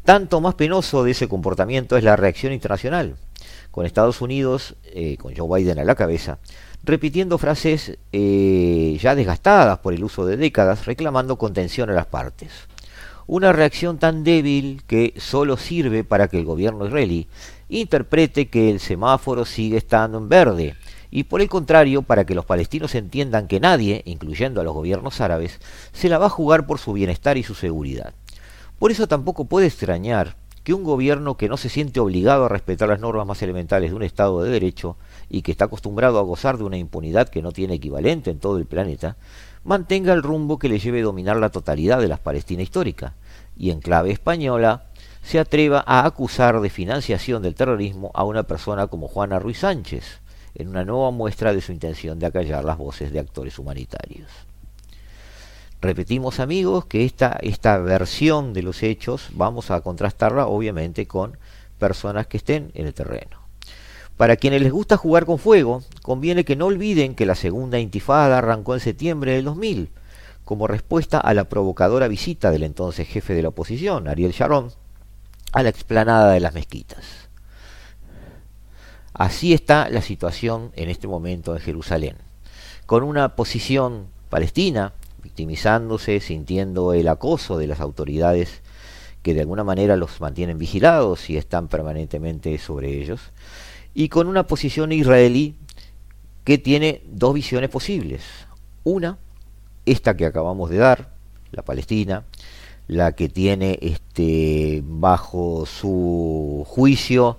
Tanto 0.04 0.42
más 0.42 0.56
penoso 0.56 1.04
de 1.04 1.12
ese 1.12 1.30
comportamiento 1.30 1.96
es 1.96 2.04
la 2.04 2.18
reacción 2.18 2.52
internacional, 2.52 3.16
con 3.72 3.86
Estados 3.86 4.22
Unidos, 4.22 4.76
eh, 4.86 5.18
con 5.18 5.36
Joe 5.36 5.60
Biden 5.60 5.80
a 5.80 5.86
la 5.86 5.96
cabeza, 5.96 6.40
repitiendo 6.84 7.38
frases 7.38 7.98
eh, 8.12 8.98
ya 9.02 9.16
desgastadas 9.16 9.80
por 9.80 9.94
el 9.94 10.04
uso 10.04 10.26
de 10.26 10.38
décadas, 10.38 10.86
reclamando 10.86 11.38
contención 11.38 11.90
a 11.90 11.94
las 11.94 12.06
partes. 12.06 12.52
Una 13.26 13.54
reacción 13.54 13.98
tan 13.98 14.26
débil 14.26 14.84
que 14.86 15.14
solo 15.18 15.56
sirve 15.56 16.04
para 16.04 16.28
que 16.28 16.38
el 16.38 16.46
gobierno 16.46 16.86
israelí 16.86 17.28
interprete 17.70 18.50
que 18.50 18.70
el 18.70 18.82
semáforo 18.82 19.46
sigue 19.46 19.78
estando 19.78 20.18
en 20.18 20.28
verde, 20.28 20.76
y 21.16 21.26
por 21.26 21.42
el 21.42 21.48
contrario, 21.48 22.02
para 22.02 22.26
que 22.26 22.34
los 22.34 22.44
palestinos 22.44 22.96
entiendan 22.96 23.48
que 23.48 23.60
nadie, 23.60 24.02
incluyendo 24.06 24.60
a 24.60 24.64
los 24.64 24.74
gobiernos 24.74 25.22
árabes, 25.22 25.60
se 25.92 26.10
la 26.10 26.18
va 26.18 26.26
a 26.26 26.30
jugar 26.30 26.66
por 26.66 26.80
su 26.80 26.92
bienestar 26.92 27.38
y 27.38 27.44
su 27.44 27.54
seguridad. 27.54 28.16
Por 28.80 28.90
eso 28.90 29.08
tampoco 29.08 29.46
puede 29.46 29.68
extrañar 29.68 30.36
que 30.64 30.74
un 30.74 30.84
gobierno 30.84 31.38
que 31.38 31.50
no 31.50 31.58
se 31.58 31.70
siente 31.70 32.00
obligado 32.00 32.46
a 32.46 32.50
respetar 32.50 32.90
las 32.90 33.00
normas 33.00 33.28
más 33.28 33.44
elementales 33.44 33.92
de 33.92 33.96
un 33.96 34.02
Estado 34.02 34.42
de 34.42 34.50
Derecho 34.50 34.98
y 35.30 35.44
que 35.44 35.52
está 35.52 35.66
acostumbrado 35.66 36.18
a 36.18 36.24
gozar 36.24 36.58
de 36.58 36.64
una 36.64 36.78
impunidad 36.78 37.30
que 37.30 37.44
no 37.44 37.52
tiene 37.52 37.76
equivalente 37.76 38.32
en 38.32 38.40
todo 38.40 38.58
el 38.58 38.66
planeta, 38.66 39.16
mantenga 39.64 40.14
el 40.14 40.24
rumbo 40.24 40.58
que 40.58 40.68
le 40.68 40.80
lleve 40.80 41.02
a 41.02 41.04
dominar 41.04 41.38
la 41.38 41.52
totalidad 41.52 42.00
de 42.00 42.08
la 42.08 42.18
Palestina 42.18 42.64
histórica 42.64 43.14
y 43.56 43.70
en 43.70 43.82
clave 43.82 44.10
española 44.10 44.86
se 45.22 45.40
atreva 45.40 45.84
a 45.86 46.08
acusar 46.08 46.60
de 46.60 46.72
financiación 46.72 47.44
del 47.44 47.54
terrorismo 47.54 48.10
a 48.16 48.24
una 48.24 48.44
persona 48.44 48.88
como 48.88 49.08
Juana 49.08 49.38
Ruiz 49.38 49.60
Sánchez, 49.60 50.23
en 50.56 50.70
una 50.70 50.86
nueva 50.86 51.12
muestra 51.12 51.54
de 51.54 51.62
su 51.62 51.72
intención 51.72 52.20
de 52.20 52.26
acallar 52.26 52.64
las 52.64 52.78
voces 52.78 53.12
de 53.12 53.20
actores 53.20 53.60
humanitarios. 53.60 54.30
Repetimos 55.82 56.40
amigos 56.40 56.86
que 56.86 57.04
esta, 57.04 57.38
esta 57.42 57.78
versión 57.78 58.54
de 58.54 58.64
los 58.64 58.84
hechos 58.84 59.28
vamos 59.34 59.70
a 59.70 59.82
contrastarla 59.82 60.48
obviamente 60.48 61.08
con 61.08 61.38
personas 61.78 62.28
que 62.28 62.38
estén 62.38 62.72
en 62.74 62.88
el 62.88 62.94
terreno. 62.94 63.44
Para 64.16 64.38
quienes 64.38 64.62
les 64.62 64.72
gusta 64.72 64.96
jugar 64.96 65.26
con 65.26 65.40
fuego, 65.40 65.84
conviene 66.02 66.46
que 66.46 66.56
no 66.56 66.68
olviden 66.68 67.16
que 67.16 67.26
la 67.26 67.36
segunda 67.36 67.80
intifada 67.80 68.38
arrancó 68.38 68.76
en 68.76 68.80
septiembre 68.80 69.34
del 69.34 69.46
2000, 69.46 69.90
como 70.46 70.68
respuesta 70.68 71.20
a 71.20 71.34
la 71.34 71.50
provocadora 71.50 72.08
visita 72.08 72.52
del 72.52 72.64
entonces 72.64 73.08
jefe 73.08 73.34
de 73.34 73.42
la 73.42 73.50
oposición, 73.50 74.08
Ariel 74.08 74.32
Sharon, 74.32 74.72
a 75.52 75.64
la 75.64 75.70
explanada 75.70 76.32
de 76.32 76.40
las 76.40 76.54
mezquitas. 76.54 77.23
Así 79.14 79.54
está 79.54 79.90
la 79.90 80.02
situación 80.02 80.72
en 80.76 80.90
este 80.90 81.08
momento 81.08 81.54
en 81.54 81.62
Jerusalén, 81.62 82.16
con 82.88 83.04
una 83.04 83.36
posición 83.36 84.08
palestina 84.30 84.94
victimizándose, 85.22 86.20
sintiendo 86.20 86.94
el 86.94 87.08
acoso 87.08 87.58
de 87.58 87.68
las 87.68 87.80
autoridades 87.80 88.62
que 89.22 89.34
de 89.34 89.42
alguna 89.42 89.64
manera 89.64 89.96
los 89.96 90.20
mantienen 90.20 90.58
vigilados 90.58 91.30
y 91.30 91.38
están 91.38 91.68
permanentemente 91.68 92.58
sobre 92.58 93.02
ellos, 93.02 93.22
y 93.94 94.10
con 94.10 94.28
una 94.28 94.48
posición 94.48 94.92
israelí 94.92 95.56
que 96.44 96.58
tiene 96.58 97.04
dos 97.06 97.34
visiones 97.34 97.70
posibles. 97.70 98.24
Una, 98.84 99.18
esta 99.86 100.18
que 100.18 100.26
acabamos 100.26 100.70
de 100.72 100.78
dar, 100.78 101.14
la 101.52 101.62
Palestina, 101.62 102.26
la 102.88 103.14
que 103.14 103.30
tiene 103.30 103.78
este, 103.82 104.82
bajo 104.84 105.66
su 105.66 106.66
juicio 106.68 107.38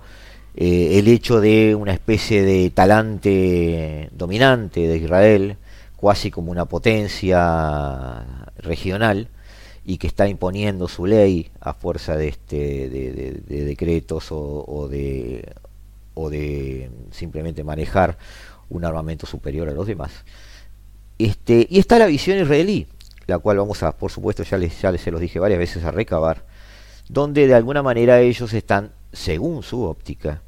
eh, 0.55 0.99
el 0.99 1.07
hecho 1.07 1.41
de 1.41 1.75
una 1.75 1.93
especie 1.93 2.43
de 2.43 2.69
talante 2.69 4.09
dominante 4.13 4.87
de 4.87 4.97
Israel, 4.97 5.57
casi 6.01 6.31
como 6.31 6.51
una 6.51 6.65
potencia 6.65 8.25
regional 8.57 9.27
y 9.85 9.97
que 9.97 10.07
está 10.07 10.27
imponiendo 10.27 10.87
su 10.87 11.05
ley 11.05 11.51
a 11.59 11.73
fuerza 11.73 12.15
de, 12.15 12.29
este, 12.29 12.89
de, 12.89 13.63
decretos 13.65 14.27
o, 14.31 14.87
de, 14.89 15.53
o 16.13 16.29
de 16.29 16.89
simplemente 17.11 17.63
manejar 17.63 18.17
un 18.69 18.83
armamento 18.85 19.27
superior 19.27 19.69
a 19.69 19.73
los 19.73 19.85
demás. 19.85 20.11
Este, 21.19 21.67
y 21.69 21.79
está 21.79 21.99
la 21.99 22.07
visión 22.07 22.39
israelí, 22.39 22.87
la 23.27 23.37
cual 23.39 23.57
vamos 23.57 23.83
a, 23.83 23.95
por 23.95 24.11
supuesto, 24.11 24.43
ya 24.43 24.57
les, 24.57 24.81
ya 24.81 24.91
les 24.91 25.01
se 25.01 25.11
los 25.11 25.21
dije 25.21 25.39
varias 25.39 25.59
veces, 25.59 25.83
a 25.83 25.91
recabar, 25.91 26.43
donde 27.07 27.47
de 27.47 27.53
alguna 27.53 27.83
manera 27.83 28.19
ellos 28.21 28.53
están, 28.53 28.91
según 29.15 29.63
su 29.63 29.83
óptica, 29.83 30.41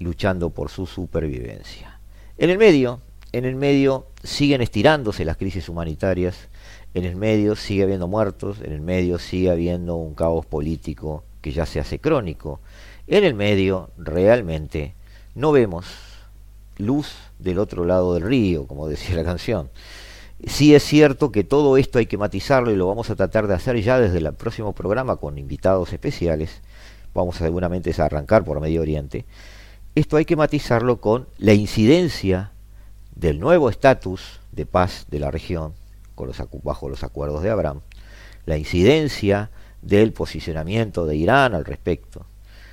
luchando 0.00 0.50
por 0.50 0.70
su 0.70 0.86
supervivencia. 0.86 2.00
En 2.38 2.50
el 2.50 2.58
medio, 2.58 3.00
en 3.32 3.44
el 3.44 3.54
medio 3.54 4.06
siguen 4.22 4.62
estirándose 4.62 5.24
las 5.24 5.36
crisis 5.36 5.68
humanitarias, 5.68 6.48
en 6.94 7.04
el 7.04 7.16
medio 7.16 7.54
sigue 7.54 7.82
habiendo 7.82 8.08
muertos, 8.08 8.58
en 8.62 8.72
el 8.72 8.80
medio 8.80 9.18
sigue 9.18 9.50
habiendo 9.50 9.96
un 9.96 10.14
caos 10.14 10.46
político 10.46 11.24
que 11.42 11.52
ya 11.52 11.66
se 11.66 11.80
hace 11.80 11.98
crónico. 11.98 12.60
En 13.06 13.24
el 13.24 13.34
medio 13.34 13.90
realmente 13.98 14.94
no 15.34 15.52
vemos 15.52 15.86
luz 16.78 17.12
del 17.38 17.58
otro 17.58 17.84
lado 17.84 18.14
del 18.14 18.22
río, 18.22 18.66
como 18.66 18.88
decía 18.88 19.16
la 19.16 19.24
canción. 19.24 19.68
Sí 20.46 20.74
es 20.74 20.84
cierto 20.84 21.32
que 21.32 21.44
todo 21.44 21.76
esto 21.76 21.98
hay 21.98 22.06
que 22.06 22.16
matizarlo 22.16 22.70
y 22.70 22.76
lo 22.76 22.86
vamos 22.86 23.10
a 23.10 23.16
tratar 23.16 23.48
de 23.48 23.54
hacer 23.54 23.80
ya 23.82 23.98
desde 23.98 24.18
el 24.18 24.32
próximo 24.34 24.72
programa 24.72 25.16
con 25.16 25.36
invitados 25.36 25.92
especiales. 25.92 26.62
Vamos 27.18 27.34
seguramente 27.34 27.92
a 28.00 28.04
arrancar 28.04 28.44
por 28.44 28.60
Medio 28.60 28.80
Oriente. 28.80 29.24
Esto 29.96 30.18
hay 30.18 30.24
que 30.24 30.36
matizarlo 30.36 31.00
con 31.00 31.26
la 31.38 31.52
incidencia 31.52 32.52
del 33.16 33.40
nuevo 33.40 33.70
estatus 33.70 34.38
de 34.52 34.66
paz 34.66 35.06
de 35.10 35.18
la 35.18 35.32
región 35.32 35.74
bajo 36.62 36.88
los 36.88 37.02
acuerdos 37.02 37.42
de 37.42 37.50
Abraham, 37.50 37.80
la 38.46 38.56
incidencia 38.56 39.50
del 39.82 40.12
posicionamiento 40.12 41.06
de 41.06 41.16
Irán 41.16 41.56
al 41.56 41.64
respecto, 41.64 42.24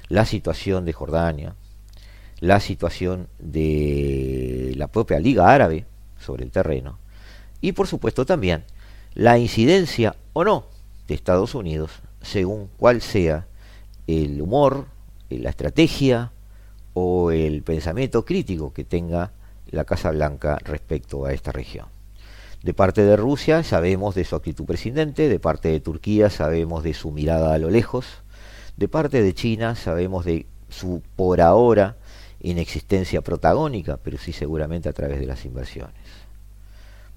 la 0.09 0.25
situación 0.25 0.85
de 0.85 0.93
Jordania, 0.93 1.55
la 2.39 2.59
situación 2.59 3.27
de 3.39 4.75
la 4.77 4.89
propia 4.89 5.19
Liga 5.19 5.51
Árabe 5.51 5.87
sobre 6.19 6.43
el 6.43 6.51
terreno 6.51 6.99
y 7.61 7.71
por 7.71 7.87
supuesto 7.87 8.27
también 8.27 8.63
la 9.15 9.39
incidencia 9.39 10.15
o 10.33 10.43
no 10.43 10.67
de 11.07 11.15
Estados 11.15 11.55
Unidos 11.55 11.89
según 12.21 12.69
cuál 12.77 13.01
sea 13.01 13.47
el 14.07 14.41
humor, 14.41 14.85
la 15.29 15.49
estrategia 15.49 16.31
o 16.93 17.31
el 17.31 17.63
pensamiento 17.63 18.25
crítico 18.25 18.73
que 18.73 18.83
tenga 18.83 19.31
la 19.69 19.83
Casa 19.85 20.11
Blanca 20.11 20.57
respecto 20.63 21.25
a 21.25 21.33
esta 21.33 21.51
región. 21.51 21.87
De 22.63 22.73
parte 22.73 23.03
de 23.03 23.15
Rusia 23.15 23.63
sabemos 23.63 24.15
de 24.15 24.25
su 24.25 24.35
actitud 24.35 24.65
presidente, 24.65 25.29
de 25.29 25.39
parte 25.39 25.69
de 25.69 25.79
Turquía 25.79 26.29
sabemos 26.29 26.83
de 26.83 26.93
su 26.93 27.11
mirada 27.11 27.53
a 27.53 27.59
lo 27.59 27.69
lejos, 27.69 28.05
de 28.77 28.87
parte 28.87 29.21
de 29.21 29.33
China 29.33 29.75
sabemos 29.75 30.25
de 30.25 30.47
su 30.69 31.01
por 31.15 31.41
ahora 31.41 31.97
inexistencia 32.41 33.21
protagónica, 33.21 33.97
pero 33.97 34.17
sí 34.17 34.33
seguramente 34.33 34.89
a 34.89 34.93
través 34.93 35.19
de 35.19 35.25
las 35.25 35.45
inversiones. 35.45 35.93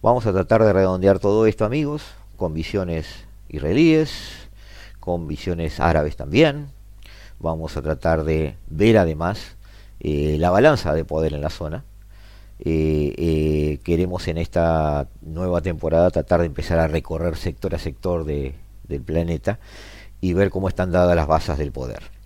Vamos 0.03 0.27
a 0.27 0.33
tratar 0.33 0.63
de 0.65 0.73
redondear 0.73 1.19
todo 1.19 1.47
esto, 1.47 1.65
amigos, 1.65 2.03
con 2.37 2.55
visiones 2.55 3.07
israelíes, 3.49 4.11
con 5.01 5.27
visiones 5.27 5.81
árabes 5.81 6.17
también. 6.17 6.69
Vamos 7.41 7.77
a 7.77 7.83
tratar 7.83 8.25
de 8.25 8.57
ver 8.69 8.99
además 8.99 9.57
eh, 10.01 10.37
la 10.39 10.51
balanza 10.51 10.95
de 10.95 11.05
poder 11.05 11.35
en 11.35 11.41
la 11.41 11.51
zona. 11.51 11.85
Eh, 12.61 13.15
eh, 13.17 13.79
queremos 13.85 14.27
en 14.27 14.39
esta 14.39 15.09
nueva 15.23 15.61
temporada 15.61 16.11
tratar 16.11 16.41
de 16.41 16.47
empezar 16.47 16.81
a 16.81 16.89
recorrer 16.89 17.37
sector 17.37 17.75
a 17.75 17.79
sector 17.79 18.25
de, 18.25 18.55
del 18.89 19.03
planeta 19.03 19.61
y 20.21 20.33
ver 20.33 20.51
cómo 20.51 20.69
están 20.69 20.91
dadas 20.91 21.15
las 21.15 21.29
bases 21.29 21.59
del 21.59 21.71
poder. 21.71 22.18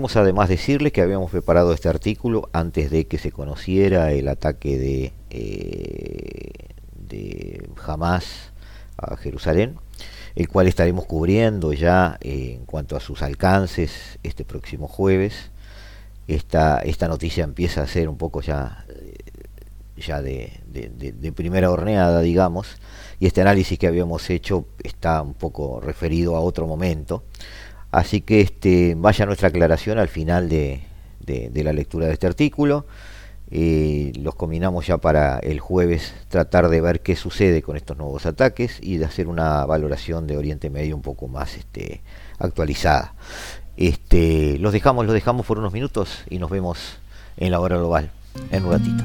Queremos 0.00 0.16
además 0.16 0.48
decirles 0.48 0.94
que 0.94 1.02
habíamos 1.02 1.30
preparado 1.30 1.74
este 1.74 1.90
artículo 1.90 2.48
antes 2.54 2.90
de 2.90 3.06
que 3.06 3.18
se 3.18 3.32
conociera 3.32 4.12
el 4.12 4.28
ataque 4.28 4.78
de, 4.78 5.12
eh, 5.28 6.70
de 6.94 7.68
Hamas 7.86 8.52
a 8.96 9.18
Jerusalén, 9.18 9.76
el 10.36 10.48
cual 10.48 10.68
estaremos 10.68 11.04
cubriendo 11.04 11.74
ya 11.74 12.16
eh, 12.22 12.54
en 12.56 12.64
cuanto 12.64 12.96
a 12.96 13.00
sus 13.00 13.20
alcances 13.20 14.18
este 14.22 14.46
próximo 14.46 14.88
jueves. 14.88 15.50
Esta, 16.28 16.78
esta 16.78 17.06
noticia 17.06 17.44
empieza 17.44 17.82
a 17.82 17.86
ser 17.86 18.08
un 18.08 18.16
poco 18.16 18.40
ya, 18.40 18.86
eh, 18.88 19.18
ya 19.98 20.22
de, 20.22 20.62
de 20.66 21.32
primera 21.32 21.70
horneada, 21.70 22.22
digamos, 22.22 22.78
y 23.18 23.26
este 23.26 23.42
análisis 23.42 23.78
que 23.78 23.86
habíamos 23.86 24.30
hecho 24.30 24.64
está 24.82 25.20
un 25.20 25.34
poco 25.34 25.78
referido 25.78 26.36
a 26.36 26.40
otro 26.40 26.66
momento 26.66 27.22
Así 27.90 28.20
que 28.20 28.40
este, 28.40 28.94
vaya 28.96 29.26
nuestra 29.26 29.48
aclaración 29.48 29.98
al 29.98 30.08
final 30.08 30.48
de, 30.48 30.82
la 31.26 31.72
lectura 31.72 32.06
de 32.06 32.12
este 32.12 32.26
artículo. 32.26 32.86
Eh, 33.52 34.12
los 34.20 34.36
combinamos 34.36 34.86
ya 34.86 34.98
para 34.98 35.40
el 35.40 35.58
jueves 35.58 36.14
tratar 36.28 36.68
de 36.68 36.80
ver 36.80 37.00
qué 37.00 37.16
sucede 37.16 37.62
con 37.62 37.76
estos 37.76 37.96
nuevos 37.96 38.24
ataques 38.24 38.78
y 38.80 38.98
de 38.98 39.06
hacer 39.06 39.26
una 39.26 39.66
valoración 39.66 40.28
de 40.28 40.36
Oriente 40.36 40.70
Medio 40.70 40.94
un 40.94 41.02
poco 41.02 41.26
más 41.26 41.56
este, 41.56 42.02
actualizada. 42.38 43.14
Este, 43.76 44.56
los 44.58 44.72
dejamos, 44.72 45.04
los 45.04 45.14
dejamos 45.14 45.46
por 45.46 45.58
unos 45.58 45.72
minutos 45.72 46.22
y 46.30 46.38
nos 46.38 46.50
vemos 46.50 46.98
en 47.36 47.50
la 47.50 47.58
hora 47.58 47.76
global 47.76 48.10
en 48.52 48.64
un 48.64 48.72
ratito. 48.72 49.04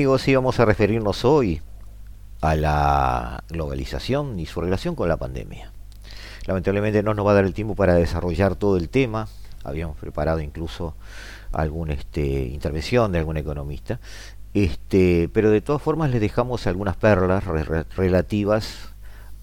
Amigos, 0.00 0.26
íbamos 0.28 0.58
a 0.58 0.64
referirnos 0.64 1.26
hoy 1.26 1.60
a 2.40 2.54
la 2.54 3.44
globalización 3.50 4.40
y 4.40 4.46
su 4.46 4.62
relación 4.62 4.94
con 4.94 5.10
la 5.10 5.18
pandemia. 5.18 5.72
Lamentablemente 6.46 7.02
no 7.02 7.12
nos 7.12 7.26
va 7.26 7.32
a 7.32 7.34
dar 7.34 7.44
el 7.44 7.52
tiempo 7.52 7.74
para 7.74 7.96
desarrollar 7.96 8.56
todo 8.56 8.78
el 8.78 8.88
tema. 8.88 9.28
Habíamos 9.62 9.98
preparado 9.98 10.40
incluso 10.40 10.96
alguna 11.52 11.92
este, 11.92 12.46
intervención 12.46 13.12
de 13.12 13.18
algún 13.18 13.36
economista. 13.36 14.00
Este, 14.54 15.28
pero 15.34 15.50
de 15.50 15.60
todas 15.60 15.82
formas 15.82 16.10
les 16.10 16.22
dejamos 16.22 16.66
algunas 16.66 16.96
perlas 16.96 17.44
relativas 17.94 18.94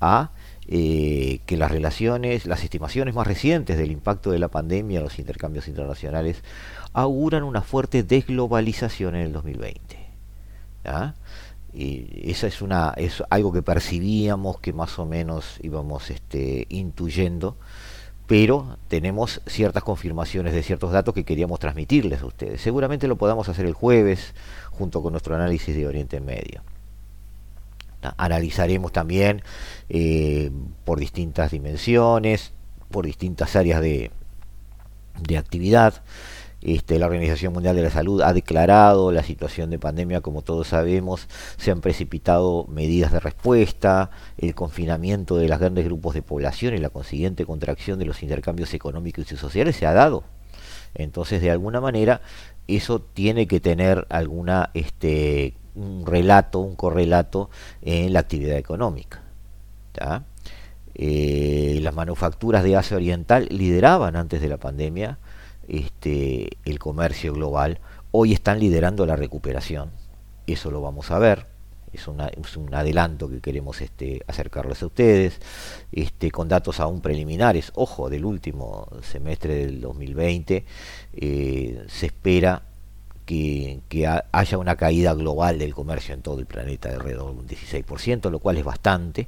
a 0.02 0.32
eh, 0.68 1.42
que 1.46 1.56
las 1.56 1.70
relaciones, 1.70 2.48
las 2.48 2.64
estimaciones 2.64 3.14
más 3.14 3.28
recientes 3.28 3.78
del 3.78 3.92
impacto 3.92 4.32
de 4.32 4.40
la 4.40 4.48
pandemia 4.48 4.98
en 4.98 5.04
los 5.04 5.20
intercambios 5.20 5.68
internacionales 5.68 6.42
auguran 6.94 7.44
una 7.44 7.62
fuerte 7.62 8.02
desglobalización 8.02 9.14
en 9.18 9.22
el 9.22 9.34
2020. 9.34 9.97
Y 11.74 12.32
esa 12.32 12.48
es 12.48 12.62
una 12.62 12.94
es 12.98 13.24
algo 13.30 13.52
que 13.52 13.62
percibíamos 13.62 14.60
que 14.60 14.74
más 14.74 14.98
o 15.00 15.06
menos 15.06 15.60
íbamos 15.62 16.10
este, 16.10 16.66
intuyendo, 16.70 17.58
pero 18.26 18.78
tenemos 18.88 19.42
ciertas 19.46 19.84
confirmaciones 19.84 20.54
de 20.54 20.64
ciertos 20.64 20.92
datos 20.92 21.14
que 21.14 21.24
queríamos 21.24 21.60
transmitirles 21.60 22.22
a 22.22 22.26
ustedes. 22.26 22.62
Seguramente 22.62 23.08
lo 23.08 23.16
podamos 23.16 23.48
hacer 23.48 23.66
el 23.66 23.74
jueves 23.74 24.34
junto 24.72 25.02
con 25.02 25.14
nuestro 25.14 25.36
análisis 25.36 25.76
de 25.76 25.88
Oriente 25.88 26.20
Medio. 26.20 26.62
Analizaremos 28.18 28.92
también 28.92 29.42
eh, 29.90 30.52
por 30.86 31.00
distintas 31.00 31.52
dimensiones, 31.52 32.54
por 32.90 33.06
distintas 33.06 33.56
áreas 33.56 33.82
de, 33.82 34.12
de 35.22 35.38
actividad. 35.38 36.02
Este, 36.68 37.00
la 37.00 37.06
Organización 37.06 37.54
Mundial 37.54 37.78
de 37.78 37.82
la 37.82 37.90
Salud 37.90 38.22
ha 38.22 38.34
declarado 38.34 39.14
la 39.14 39.24
situación 39.24 39.70
de 39.70 39.80
pandemia, 39.80 40.20
como 40.20 40.42
todos 40.42 40.68
sabemos, 40.68 41.30
se 41.56 41.72
han 41.72 41.80
precipitado 41.80 42.66
medidas 42.68 43.14
de 43.14 43.22
respuesta, 43.22 44.12
el 44.38 44.54
confinamiento 44.54 45.38
de 45.38 45.48
los 45.48 45.60
grandes 45.60 45.86
grupos 45.86 46.14
de 46.14 46.24
población 46.24 46.74
y 46.74 46.80
la 46.80 46.90
consiguiente 46.90 47.46
contracción 47.46 48.00
de 48.00 48.06
los 48.06 48.22
intercambios 48.22 48.74
económicos 48.74 49.32
y 49.32 49.38
sociales 49.38 49.78
se 49.78 49.86
ha 49.86 49.94
dado. 49.94 50.26
Entonces, 50.94 51.42
de 51.42 51.52
alguna 51.52 51.80
manera, 51.80 52.20
eso 52.68 53.00
tiene 53.00 53.48
que 53.48 53.62
tener 53.62 54.06
alguna 54.10 54.70
este, 54.74 55.54
un 55.74 56.06
relato, 56.06 56.60
un 56.60 56.76
correlato 56.76 57.50
en 57.82 58.12
la 58.12 58.20
actividad 58.20 58.58
económica. 58.58 59.22
Eh, 60.96 61.80
las 61.82 61.96
manufacturas 61.96 62.62
de 62.66 62.76
Asia 62.76 62.98
Oriental 62.98 63.48
lideraban 63.52 64.18
antes 64.18 64.42
de 64.42 64.50
la 64.50 64.58
pandemia 64.58 65.18
este, 65.68 66.50
el 66.66 66.80
comercio 66.80 67.34
global, 67.34 67.80
hoy 68.12 68.34
están 68.34 68.60
liderando 68.60 69.06
la 69.06 69.16
recuperación. 69.16 69.92
Eso 70.46 70.72
lo 70.72 70.82
vamos 70.82 71.12
a 71.12 71.20
ver. 71.20 71.46
Es, 71.94 72.08
un 72.08 72.76
adelanto 72.76 73.28
que 73.30 73.40
queremos 73.40 73.82
este, 73.82 74.22
acercarles 74.28 74.84
a 74.84 74.86
ustedes, 74.86 75.40
este, 75.92 76.32
con 76.32 76.48
datos 76.48 76.80
aún 76.80 77.02
preliminares. 77.02 77.72
Ojo, 77.76 78.10
del 78.10 78.26
último 78.26 78.88
semestre 79.02 79.56
del 79.56 79.82
2020 79.82 80.66
eh, 81.14 81.86
se 81.88 82.06
espera 82.08 82.62
que, 83.28 83.82
haya 84.32 84.58
una 84.58 84.76
caída 84.76 85.14
global 85.14 85.60
del 85.60 85.74
comercio 85.74 86.14
en 86.14 86.22
todo 86.22 86.40
el 86.40 86.46
planeta 86.46 86.90
de 86.90 86.96
alrededor 86.96 87.34
de 87.34 87.40
un 87.40 87.48
16%, 87.48 88.32
lo 88.32 88.40
cual 88.40 88.58
es 88.58 88.64
bastante. 88.64 89.28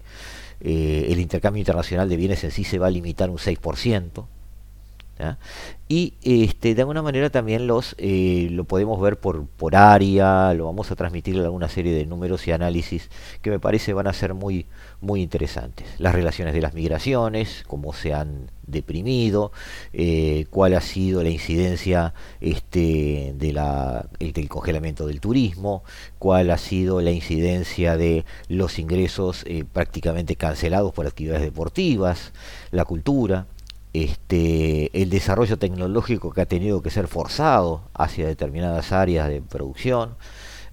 Eh, 0.62 1.08
el 1.10 1.20
intercambio 1.20 1.60
internacional 1.60 2.08
de 2.08 2.18
bienes 2.18 2.44
en 2.44 2.52
sí 2.52 2.64
se 2.64 2.80
va 2.80 2.88
a 2.88 2.92
limitar 2.92 3.30
un 3.30 3.38
6%, 3.38 4.26
y 5.88 6.14
este, 6.22 6.76
de 6.76 6.82
alguna 6.82 7.02
manera 7.02 7.30
también 7.30 7.66
los 7.66 7.96
eh, 7.98 8.48
lo 8.52 8.64
podemos 8.64 9.02
ver 9.02 9.20
por, 9.20 9.48
por 9.48 9.76
área, 9.76 10.54
lo 10.54 10.66
vamos 10.66 10.92
a 10.92 10.96
transmitir 10.96 11.38
alguna 11.40 11.68
serie 11.68 11.94
de 11.94 12.06
números 12.06 12.48
y 12.48 12.52
análisis 12.52 13.10
que 13.42 13.50
me 13.50 13.60
parece 13.60 13.94
van 13.94 14.08
a 14.08 14.14
ser 14.14 14.34
muy, 14.34 14.68
muy 15.02 15.22
interesantes. 15.22 15.88
Las 15.98 16.14
relaciones 16.14 16.54
de 16.54 16.62
las 16.62 16.74
migraciones, 16.74 17.64
cómo 17.68 17.92
se 17.94 18.14
han 18.14 18.52
deprimido, 18.68 19.52
eh, 19.94 20.46
cuál 20.52 20.76
ha 20.76 20.82
sido 20.82 21.24
la 21.24 21.30
incidencia 21.30 22.14
este, 22.40 23.34
de 23.36 23.52
la, 23.52 24.08
del 24.20 24.48
congelamiento 24.48 25.08
del 25.08 25.20
turismo, 25.20 25.84
cuál 26.20 26.52
ha 26.52 26.58
sido 26.60 27.02
la 27.02 27.12
incidencia 27.12 27.98
de 27.98 28.26
los 28.48 28.78
ingresos 28.78 29.44
eh, 29.48 29.66
prácticamente 29.66 30.36
cancelados 30.36 30.94
por 30.94 31.08
actividades 31.08 31.42
deportivas, 31.42 32.32
la 32.70 32.86
cultura 32.86 33.48
este, 33.94 35.02
el 35.02 35.10
desarrollo 35.10 35.58
tecnológico 35.58 36.32
que 36.32 36.42
ha 36.42 36.46
tenido 36.46 36.82
que 36.82 36.92
ser 36.92 37.08
forzado 37.08 37.84
hacia 37.94 38.28
determinadas 38.28 38.92
áreas 38.92 39.30
de 39.30 39.42
producción, 39.42 40.16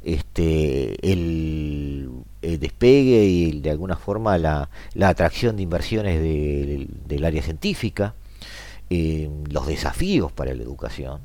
este, 0.04 0.94
el, 1.10 2.10
despegue 2.42 3.24
y 3.24 3.60
de 3.60 3.70
alguna 3.70 3.96
forma 3.96 4.38
la, 4.38 4.68
atracción 5.02 5.56
de 5.56 5.62
inversiones 5.62 6.20
del 6.20 7.24
área 7.24 7.42
científica, 7.42 8.14
eh, 8.88 9.28
los 9.50 9.66
desafíos 9.66 10.30
para 10.32 10.54
la 10.54 10.62
educación. 10.62 11.20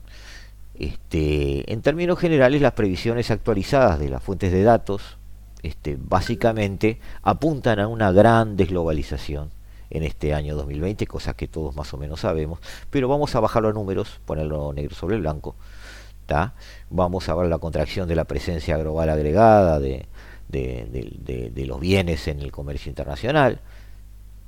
Este, 0.74 1.72
en 1.72 1.82
términos 1.82 2.18
generales, 2.18 2.62
las 2.62 2.74
previsiones 2.74 3.30
actualizadas 3.30 4.00
de 4.00 4.10
las 4.10 4.24
fuentes 4.24 4.52
de 4.52 4.64
datos 4.64 5.18
este, 5.62 5.98
básicamente 6.00 7.00
apuntan 7.22 7.80
a 7.80 7.88
una 7.88 8.12
gran 8.12 8.56
desglobalización 8.58 9.52
en 9.92 10.04
este 10.04 10.34
año 10.34 10.56
2020, 10.56 11.06
cosas 11.06 11.36
que 11.36 11.48
todos 11.48 11.76
más 11.76 11.94
o 11.94 11.98
menos 11.98 12.22
sabemos, 12.22 12.60
pero 12.89 13.08
vamos 13.08 13.36
a 13.36 13.39
bajarlo 13.39 13.70
a 13.70 13.74
números, 13.74 14.20
ponerlo 14.26 14.74
negro 14.74 14.96
sobre 14.96 15.18
blanco. 15.18 15.56
Vamos 16.89 17.30
a 17.30 17.36
ver 17.36 17.50
la 17.50 17.58
contracción 17.58 18.08
de 18.08 18.16
la 18.16 18.26
presencia 18.26 18.78
global 18.78 19.10
agregada 19.10 19.80
de, 19.80 20.08
los 21.66 21.80
bienes 21.80 22.28
en 22.28 22.39
el 22.42 22.52
comercio 22.52 22.89
internacional 22.89 23.60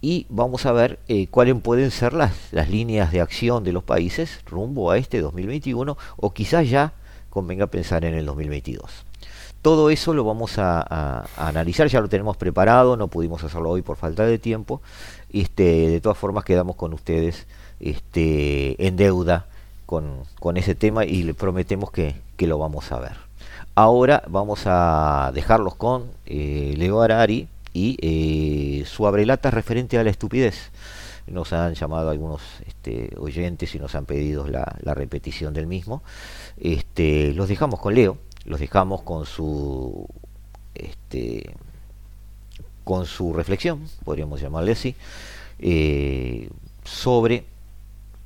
y 0.02 0.26
vamos 0.30 0.66
a 0.66 0.72
ver 0.74 1.00
eh, 1.08 1.28
cuáles 1.28 1.56
pueden 1.62 1.92
ser 1.92 2.14
las, 2.14 2.52
las 2.52 2.70
líneas 2.70 3.12
de 3.12 3.22
acción 3.22 3.64
de 3.64 3.72
los 3.72 3.84
países 3.84 4.42
rumbo 4.46 4.92
a 4.92 4.98
este 4.98 5.22
2021 5.22 5.98
o 6.18 6.34
quizás 6.34 6.70
ya 6.70 6.94
convenga 7.30 7.68
pensar 7.68 8.04
en 8.06 8.14
el 8.14 8.26
2022. 8.26 9.06
Todo 9.64 9.90
eso 9.90 10.14
lo 10.14 10.26
vamos 10.26 10.58
a, 10.58 11.26
analizar, 11.38 11.88
ya 11.88 12.02
lo 12.02 12.10
tenemos 12.10 12.36
preparado, 12.36 12.98
no 12.98 13.08
pudimos 13.08 13.46
hacerlo 13.46 13.70
hoy 13.70 13.82
por 13.82 13.96
falta 13.96 14.26
de 14.26 14.38
tiempo. 14.38 14.82
Este, 15.34 15.90
de 15.90 16.02
todas 16.02 16.18
formas 16.18 16.46
quedamos 16.46 16.76
con 16.76 16.94
ustedes 16.94 17.48
este, 17.80 18.86
en 18.86 18.96
deuda 18.96 19.48
con, 19.86 20.58
ese 20.58 20.74
tema 20.76 21.06
y 21.06 21.24
le 21.24 21.34
prometemos 21.34 21.92
que, 21.92 22.16
lo 22.40 22.58
vamos 22.58 22.92
a 22.92 23.00
ver. 23.00 23.16
Ahora 23.76 24.24
vamos 24.28 24.64
a 24.66 25.32
dejarlos 25.34 25.76
con 25.76 26.12
eh, 26.26 26.74
Leo 26.78 27.02
Arari 27.02 27.48
y 27.74 27.98
eh, 28.02 28.86
su 28.86 29.08
abrelata 29.08 29.50
referente 29.50 29.98
a 29.98 30.04
la 30.04 30.10
estupidez. 30.10 30.72
Nos 31.28 31.54
han 31.54 31.74
llamado 31.74 32.10
algunos 32.10 32.42
este, 32.68 33.12
oyentes 33.18 33.74
y 33.76 33.80
nos 33.80 33.96
han 33.96 34.06
pedido 34.06 34.48
la, 34.48 34.66
repetición 34.94 35.54
del 35.54 35.68
mismo. 35.68 36.04
Este, 36.60 37.34
los 37.34 37.48
dejamos 37.48 37.80
con 37.80 37.96
Leo 37.96 38.18
los 38.46 38.60
dejamos 38.60 39.02
con 39.04 39.26
su 39.26 40.08
con 42.84 43.06
su 43.06 43.34
reflexión, 43.34 43.88
podríamos 44.04 44.42
llamarle 44.42 44.74
así, 44.74 44.96
eh, 45.60 46.50
sobre 46.84 47.46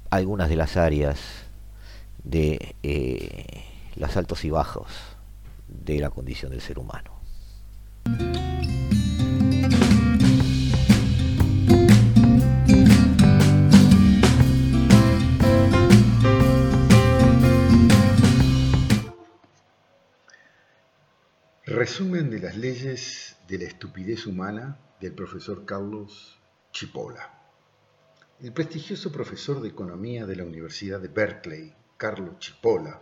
algunas 0.09 0.49
de 0.49 0.55
las 0.55 0.77
áreas 0.77 1.19
de 2.23 2.75
eh, 2.83 3.63
los 3.95 4.15
altos 4.17 4.43
y 4.45 4.49
bajos 4.49 4.87
de 5.67 5.99
la 5.99 6.09
condición 6.09 6.51
del 6.51 6.61
ser 6.61 6.79
humano. 6.79 7.11
Resumen 21.88 22.29
de 22.29 22.39
las 22.39 22.57
leyes 22.57 23.38
de 23.47 23.59
la 23.59 23.63
estupidez 23.63 24.27
humana 24.27 24.77
del 24.99 25.13
profesor 25.13 25.63
Carlos 25.63 26.38
Chipola. 26.69 27.41
El 28.41 28.51
prestigioso 28.51 29.09
profesor 29.09 29.61
de 29.61 29.69
economía 29.69 30.25
de 30.25 30.35
la 30.35 30.43
Universidad 30.43 30.99
de 30.99 31.07
Berkeley, 31.07 31.73
Carlos 31.95 32.39
Chipola, 32.39 32.99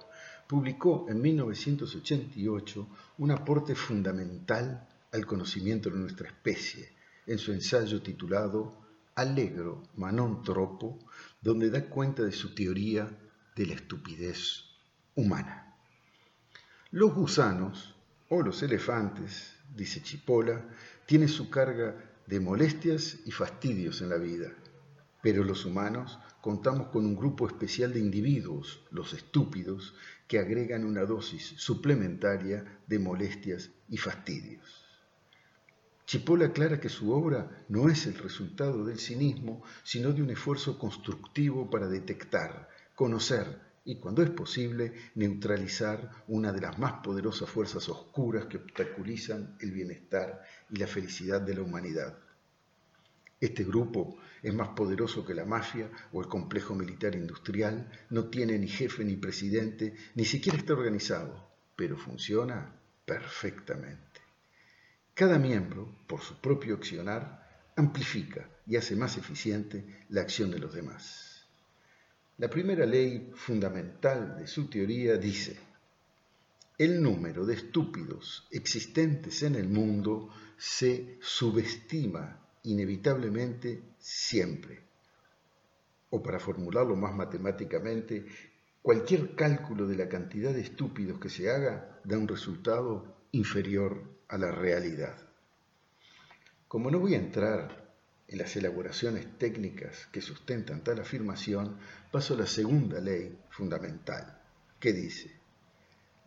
publicó 0.47 1.07
en 1.09 1.19
1988 1.19 2.87
un 3.17 3.31
aporte 3.31 3.73
fundamental 3.73 4.87
al 5.11 5.25
conocimiento 5.25 5.89
de 5.89 5.97
nuestra 5.97 6.27
especie 6.27 6.93
en 7.25 7.39
su 7.39 7.53
ensayo 7.53 8.03
titulado 8.03 8.85
Allegro 9.15 9.81
Manon 9.95 10.43
Tropo, 10.43 10.99
donde 11.41 11.71
da 11.71 11.89
cuenta 11.89 12.21
de 12.21 12.31
su 12.31 12.53
teoría 12.53 13.09
de 13.55 13.65
la 13.65 13.73
estupidez 13.73 14.63
humana. 15.15 15.75
Los 16.91 17.15
gusanos 17.15 17.94
o 18.29 18.41
los 18.41 18.63
elefantes, 18.63 19.53
dice 19.75 20.01
Chipola, 20.01 20.63
tienen 21.05 21.29
su 21.29 21.49
carga 21.49 21.95
de 22.25 22.39
molestias 22.39 23.19
y 23.25 23.31
fastidios 23.31 24.01
en 24.01 24.09
la 24.09 24.17
vida, 24.17 24.51
pero 25.21 25.43
los 25.43 25.65
humanos 25.65 26.17
contamos 26.41 26.87
con 26.87 27.05
un 27.05 27.15
grupo 27.15 27.47
especial 27.47 27.93
de 27.93 27.99
individuos, 27.99 28.81
los 28.91 29.13
estúpidos, 29.13 29.95
que 30.27 30.39
agregan 30.39 30.85
una 30.85 31.05
dosis 31.05 31.53
suplementaria 31.57 32.81
de 32.87 32.99
molestias 32.99 33.69
y 33.89 33.97
fastidios. 33.97 34.85
Chipola 36.05 36.45
aclara 36.45 36.79
que 36.79 36.89
su 36.89 37.11
obra 37.11 37.65
no 37.67 37.89
es 37.89 38.05
el 38.05 38.15
resultado 38.15 38.85
del 38.85 38.99
cinismo, 38.99 39.63
sino 39.83 40.11
de 40.13 40.21
un 40.21 40.29
esfuerzo 40.29 40.77
constructivo 40.77 41.69
para 41.69 41.87
detectar, 41.87 42.69
conocer 42.93 43.64
y, 43.85 43.97
cuando 43.97 44.23
es 44.23 44.31
posible, 44.31 44.93
neutralizar 45.13 46.23
una 46.27 46.51
de 46.51 46.61
las 46.61 46.79
más 46.79 47.03
poderosas 47.03 47.49
fuerzas 47.49 47.87
oscuras 47.87 48.47
que 48.47 48.57
obstaculizan 48.57 49.55
el 49.59 49.71
bienestar 49.71 50.43
y 50.71 50.77
la 50.77 50.87
felicidad 50.87 51.39
de 51.39 51.53
la 51.53 51.61
humanidad. 51.61 52.17
Este 53.39 53.63
grupo 53.63 54.17
es 54.41 54.53
más 54.53 54.69
poderoso 54.69 55.23
que 55.23 55.35
la 55.35 55.45
mafia 55.45 55.89
o 56.13 56.21
el 56.21 56.27
complejo 56.27 56.73
militar 56.73 57.13
industrial, 57.15 57.91
no 58.09 58.25
tiene 58.25 58.57
ni 58.57 58.67
jefe 58.67 59.05
ni 59.05 59.17
presidente, 59.17 59.95
ni 60.15 60.25
siquiera 60.25 60.57
está 60.57 60.73
organizado, 60.73 61.47
pero 61.75 61.95
funciona 61.95 62.73
perfectamente. 63.05 64.21
Cada 65.13 65.37
miembro, 65.37 65.95
por 66.07 66.21
su 66.21 66.41
propio 66.41 66.75
accionar, 66.75 67.71
amplifica 67.75 68.49
y 68.65 68.77
hace 68.77 68.95
más 68.95 69.17
eficiente 69.17 70.05
la 70.09 70.21
acción 70.21 70.49
de 70.49 70.59
los 70.59 70.73
demás. 70.73 71.34
La 72.37 72.49
primera 72.49 72.85
ley 72.85 73.31
fundamental 73.33 74.35
de 74.37 74.45
su 74.45 74.69
teoría 74.69 75.15
dice, 75.15 75.57
el 76.77 77.01
número 77.01 77.45
de 77.45 77.53
estúpidos 77.53 78.45
existentes 78.51 79.41
en 79.43 79.55
el 79.55 79.69
mundo 79.69 80.29
se 80.57 81.17
subestima 81.21 82.45
inevitablemente 82.63 83.83
siempre. 83.99 84.83
O 86.09 86.21
para 86.21 86.37
formularlo 86.37 86.97
más 86.97 87.15
matemáticamente, 87.15 88.25
cualquier 88.81 89.33
cálculo 89.33 89.87
de 89.87 89.95
la 89.95 90.09
cantidad 90.09 90.53
de 90.53 90.59
estúpidos 90.59 91.17
que 91.19 91.29
se 91.29 91.49
haga 91.49 92.01
da 92.03 92.17
un 92.17 92.27
resultado 92.27 93.15
inferior 93.31 94.03
a 94.27 94.37
la 94.37 94.51
realidad. 94.51 95.17
Como 96.67 96.91
no 96.91 96.99
voy 96.99 97.13
a 97.13 97.19
entrar 97.19 97.84
en 98.27 98.39
las 98.39 98.55
elaboraciones 98.55 99.37
técnicas 99.37 100.07
que 100.11 100.21
sustentan 100.21 100.83
tal 100.83 100.99
afirmación, 100.99 101.77
paso 102.11 102.33
a 102.33 102.37
la 102.37 102.47
segunda 102.47 102.99
ley 102.99 103.37
fundamental, 103.49 104.41
que 104.79 104.93
dice, 104.93 105.31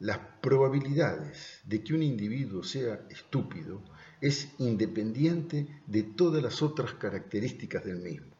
las 0.00 0.18
probabilidades 0.40 1.60
de 1.64 1.82
que 1.82 1.94
un 1.94 2.04
individuo 2.04 2.62
sea 2.62 3.04
estúpido 3.10 3.82
es 4.20 4.48
independiente 4.58 5.66
de 5.86 6.04
todas 6.04 6.42
las 6.42 6.62
otras 6.62 6.94
características 6.94 7.84
del 7.84 7.98
mismo. 7.98 8.36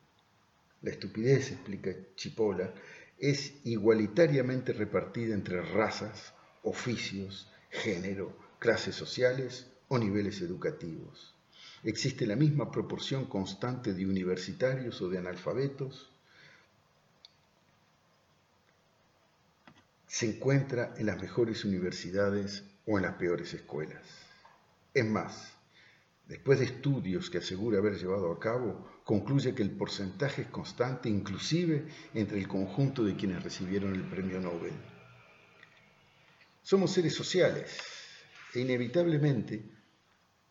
La 0.82 0.90
estupidez, 0.90 1.50
explica 1.50 1.90
Chipola, 2.14 2.72
es 3.18 3.54
igualitariamente 3.64 4.72
repartida 4.72 5.34
entre 5.34 5.60
razas, 5.60 6.32
oficios, 6.62 7.50
género, 7.70 8.38
clases 8.60 8.94
sociales 8.94 9.66
o 9.88 9.98
niveles 9.98 10.40
educativos. 10.40 11.34
Existe 11.84 12.26
la 12.26 12.34
misma 12.34 12.70
proporción 12.72 13.26
constante 13.26 13.94
de 13.94 14.04
universitarios 14.04 15.00
o 15.00 15.08
de 15.08 15.18
analfabetos. 15.18 16.10
Se 20.06 20.26
encuentra 20.26 20.94
en 20.96 21.06
las 21.06 21.20
mejores 21.20 21.64
universidades 21.64 22.64
o 22.86 22.98
en 22.98 23.04
las 23.04 23.14
peores 23.14 23.54
escuelas. 23.54 24.02
Es 24.92 25.04
más, 25.04 25.52
después 26.26 26.58
de 26.58 26.64
estudios 26.64 27.30
que 27.30 27.38
asegura 27.38 27.78
haber 27.78 27.96
llevado 27.96 28.32
a 28.32 28.40
cabo, 28.40 28.88
concluye 29.04 29.54
que 29.54 29.62
el 29.62 29.70
porcentaje 29.70 30.42
es 30.42 30.48
constante 30.48 31.08
inclusive 31.08 31.86
entre 32.14 32.38
el 32.38 32.48
conjunto 32.48 33.04
de 33.04 33.14
quienes 33.14 33.42
recibieron 33.42 33.94
el 33.94 34.02
premio 34.02 34.40
Nobel. 34.40 34.74
Somos 36.62 36.90
seres 36.90 37.14
sociales 37.14 37.78
e 38.52 38.60
inevitablemente 38.60 39.77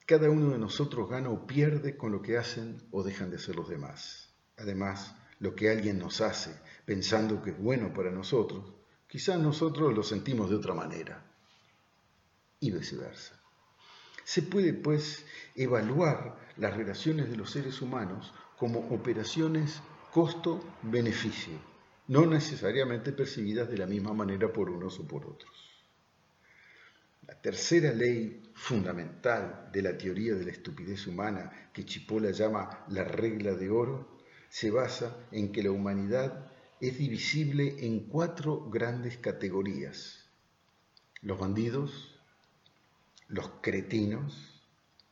cada 0.08 0.30
uno 0.30 0.52
de 0.52 0.58
nosotros 0.58 1.10
gana 1.10 1.30
o 1.30 1.46
pierde 1.46 1.98
con 1.98 2.14
lo 2.14 2.22
que 2.22 2.38
hacen 2.38 2.82
o 2.92 3.04
dejan 3.04 3.30
de 3.30 3.36
hacer 3.36 3.58
los 3.58 3.68
demás. 3.68 4.30
Además, 4.58 5.14
lo 5.40 5.54
que 5.54 5.70
alguien 5.70 6.00
nos 6.00 6.22
hace 6.22 6.58
pensando 6.86 7.42
que 7.42 7.50
es 7.50 7.60
bueno 7.60 7.94
para 7.94 8.10
nosotros, 8.10 8.74
quizás 9.06 9.38
nosotros 9.38 9.94
lo 9.94 10.04
sentimos 10.04 10.50
de 10.50 10.56
otra 10.56 10.74
manera 10.74 11.26
y 12.62 12.72
viceversa. 12.72 13.38
Se 14.24 14.44
puede, 14.44 14.74
pues, 14.74 15.26
evaluar 15.56 16.40
las 16.56 16.78
relaciones 16.78 17.30
de 17.30 17.36
los 17.36 17.52
seres 17.52 17.82
humanos 17.82 18.34
como 18.58 18.80
operaciones 18.90 19.82
costo-beneficio, 20.14 21.60
no 22.08 22.26
necesariamente 22.26 23.12
percibidas 23.12 23.70
de 23.70 23.78
la 23.78 23.86
misma 23.86 24.14
manera 24.14 24.54
por 24.54 24.70
unos 24.70 25.00
o 25.00 25.04
por 25.06 25.26
otros. 25.26 25.67
La 27.28 27.36
tercera 27.42 27.92
ley 27.92 28.42
fundamental 28.54 29.70
de 29.74 29.82
la 29.82 29.98
teoría 29.98 30.34
de 30.34 30.46
la 30.46 30.52
estupidez 30.52 31.08
humana, 31.08 31.70
que 31.74 31.86
Chipola 31.86 32.32
llama 32.32 32.86
la 32.88 33.04
regla 33.04 33.54
de 33.54 33.70
oro, 33.70 34.18
se 34.50 34.72
basa 34.72 35.28
en 35.32 35.52
que 35.52 35.62
la 35.62 35.72
humanidad 35.72 36.50
es 36.80 36.98
divisible 36.98 37.86
en 37.86 38.08
cuatro 38.08 38.70
grandes 38.70 39.18
categorías. 39.18 40.30
Los 41.22 41.38
bandidos, 41.38 42.18
los 43.28 43.50
cretinos, 43.62 44.64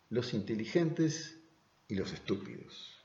los 0.10 0.34
inteligentes 0.34 1.38
y 1.90 1.96
los 1.96 2.14
estúpidos. 2.14 3.04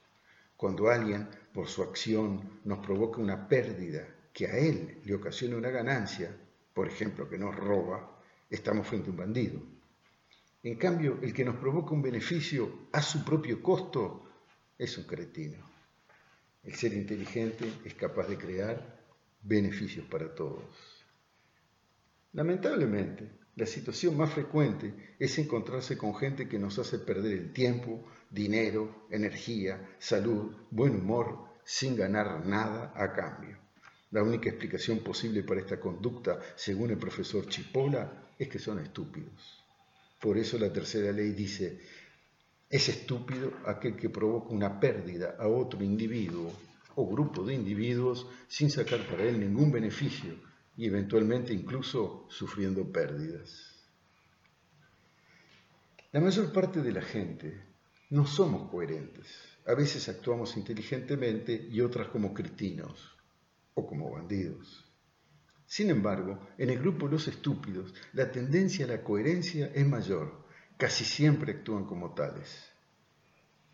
Cuando 0.56 0.88
alguien, 0.88 1.28
por 1.52 1.66
su 1.66 1.82
acción, 1.82 2.61
nos 2.64 2.78
provoca 2.78 3.20
una 3.20 3.48
pérdida 3.48 4.06
que 4.32 4.46
a 4.46 4.56
él 4.56 5.00
le 5.04 5.14
ocasiona 5.14 5.56
una 5.56 5.70
ganancia, 5.70 6.36
por 6.72 6.86
ejemplo, 6.86 7.28
que 7.28 7.38
nos 7.38 7.56
roba, 7.56 8.09
estamos 8.51 8.86
frente 8.86 9.09
a 9.09 9.12
un 9.12 9.16
bandido. 9.16 9.62
En 10.62 10.76
cambio, 10.76 11.18
el 11.22 11.32
que 11.32 11.44
nos 11.44 11.57
provoca 11.57 11.94
un 11.94 12.03
beneficio 12.03 12.88
a 12.92 13.01
su 13.01 13.24
propio 13.24 13.62
costo 13.62 14.28
es 14.76 14.98
un 14.98 15.05
cretino. 15.05 15.59
El 16.62 16.74
ser 16.74 16.92
inteligente 16.92 17.64
es 17.84 17.94
capaz 17.94 18.26
de 18.28 18.36
crear 18.36 19.01
beneficios 19.42 20.05
para 20.07 20.34
todos. 20.34 20.64
Lamentablemente, 22.32 23.40
la 23.57 23.66
situación 23.66 24.16
más 24.16 24.32
frecuente 24.32 25.16
es 25.18 25.38
encontrarse 25.38 25.96
con 25.96 26.14
gente 26.14 26.48
que 26.48 26.59
nos 26.59 26.78
hace 26.78 26.98
perder 26.98 27.32
el 27.32 27.53
tiempo, 27.53 28.05
dinero, 28.30 29.07
energía, 29.11 29.96
salud, 29.98 30.55
buen 30.70 30.96
humor, 30.96 31.38
sin 31.64 31.96
ganar 31.96 32.46
nada 32.46 32.92
a 32.94 33.12
cambio. 33.12 33.59
La 34.12 34.24
única 34.24 34.48
explicación 34.48 34.98
posible 35.00 35.44
para 35.44 35.61
esta 35.61 35.78
conducta, 35.78 36.40
según 36.56 36.90
el 36.90 36.98
profesor 36.98 37.46
Chipola, 37.48 38.32
es 38.36 38.48
que 38.48 38.58
son 38.58 38.80
estúpidos. 38.80 39.62
Por 40.20 40.36
eso 40.36 40.58
la 40.58 40.72
tercera 40.72 41.12
ley 41.12 41.30
dice, 41.30 41.78
es 42.68 42.88
estúpido 42.88 43.52
aquel 43.66 43.96
que 43.96 44.11
provoca 44.11 44.50
una 44.50 44.80
pérdida 44.80 45.36
a 45.38 45.46
otro 45.46 45.84
individuo 45.84 46.52
o 46.96 47.08
grupo 47.08 47.44
de 47.44 47.54
individuos 47.54 48.26
sin 48.48 48.68
sacar 48.68 49.06
para 49.06 49.22
él 49.22 49.38
ningún 49.38 49.70
beneficio 49.70 50.34
y 50.76 50.86
eventualmente 50.86 51.54
incluso 51.54 52.26
sufriendo 52.28 52.90
pérdidas. 52.90 53.76
La 56.11 56.20
mayor 56.20 56.52
parte 56.52 56.82
de 56.82 56.92
la 56.92 57.02
gente 57.02 57.62
no 58.11 58.26
somos 58.26 58.68
coherentes. 58.70 59.28
A 59.66 59.74
veces 59.74 60.08
actuamos 60.08 60.56
inteligentemente 60.56 61.68
y 61.70 61.80
otras 61.80 62.08
como 62.08 62.34
cretinos 62.34 63.19
o 63.74 63.86
como 63.86 64.10
bandidos. 64.10 64.86
Sin 65.66 65.90
embargo, 65.90 66.48
en 66.58 66.70
el 66.70 66.80
grupo 66.80 67.06
los 67.06 67.28
estúpidos, 67.28 67.94
la 68.12 68.32
tendencia 68.32 68.84
a 68.84 68.88
la 68.88 69.02
coherencia 69.02 69.70
es 69.72 69.86
mayor. 69.86 70.44
Casi 70.76 71.04
siempre 71.04 71.52
actúan 71.52 71.84
como 71.84 72.12
tales. 72.12 72.72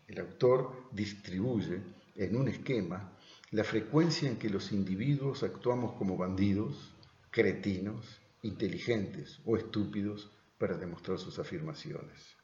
El 0.07 0.19
autor 0.19 0.89
distribuye 0.91 1.81
en 2.15 2.35
un 2.35 2.49
esquema 2.49 3.17
la 3.51 3.63
frecuencia 3.63 4.29
en 4.29 4.37
que 4.37 4.49
los 4.49 4.71
individuos 4.71 5.41
actuamos 5.41 5.93
como 5.93 6.17
bandidos, 6.17 6.93
cretinos, 7.31 8.21
inteligentes 8.43 9.39
o 9.45 9.57
estúpidos 9.57 10.31
para 10.57 10.77
demostrar 10.77 11.17
sus 11.17 11.39
afirmaciones. 11.39 12.35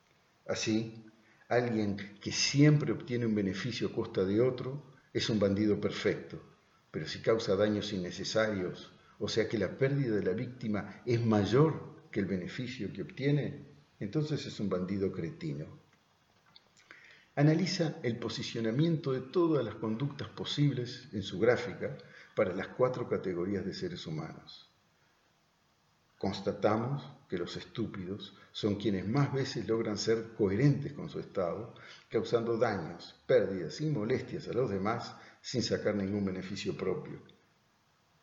Así, 0.47 1.05
alguien 1.47 1.97
que 2.21 2.31
siempre 2.31 2.91
obtiene 2.91 3.25
un 3.25 3.35
beneficio 3.35 3.89
a 3.89 3.93
costa 3.93 4.23
de 4.25 4.41
otro 4.41 4.83
es 5.13 5.29
un 5.29 5.39
bandido 5.39 5.79
perfecto, 5.79 6.41
pero 6.93 7.07
si 7.07 7.23
causa 7.23 7.55
daños 7.55 7.91
innecesarios, 7.91 8.91
o 9.17 9.27
sea 9.27 9.49
que 9.49 9.57
la 9.57 9.79
pérdida 9.79 10.15
de 10.15 10.21
la 10.21 10.33
víctima 10.33 11.01
es 11.07 11.25
mayor 11.25 12.05
que 12.11 12.19
el 12.19 12.27
beneficio 12.27 12.93
que 12.93 13.01
obtiene, 13.01 13.65
entonces 13.99 14.45
es 14.45 14.59
un 14.59 14.69
bandido 14.69 15.11
cretino. 15.11 15.65
Analiza 17.33 17.95
el 18.03 18.19
posicionamiento 18.19 19.11
de 19.11 19.21
todas 19.21 19.65
las 19.65 19.73
conductas 19.73 20.27
posibles 20.29 21.09
en 21.13 21.23
su 21.23 21.39
gráfica 21.39 21.97
para 22.35 22.53
las 22.53 22.67
cuatro 22.67 23.09
categorías 23.09 23.65
de 23.65 23.73
seres 23.73 24.05
humanos. 24.05 24.69
Constatamos 26.19 27.03
que 27.27 27.39
los 27.39 27.57
estúpidos 27.57 28.37
son 28.51 28.75
quienes 28.75 29.07
más 29.07 29.33
veces 29.33 29.67
logran 29.67 29.97
ser 29.97 30.35
coherentes 30.37 30.93
con 30.93 31.09
su 31.09 31.19
estado, 31.19 31.73
causando 32.07 32.55
daños, 32.55 33.19
pérdidas 33.25 33.81
y 33.81 33.89
molestias 33.89 34.47
a 34.47 34.53
los 34.53 34.69
demás 34.69 35.15
sin 35.43 35.61
sacar 35.61 35.93
ningún 35.93 36.23
beneficio 36.23 36.75
propio. 36.75 37.21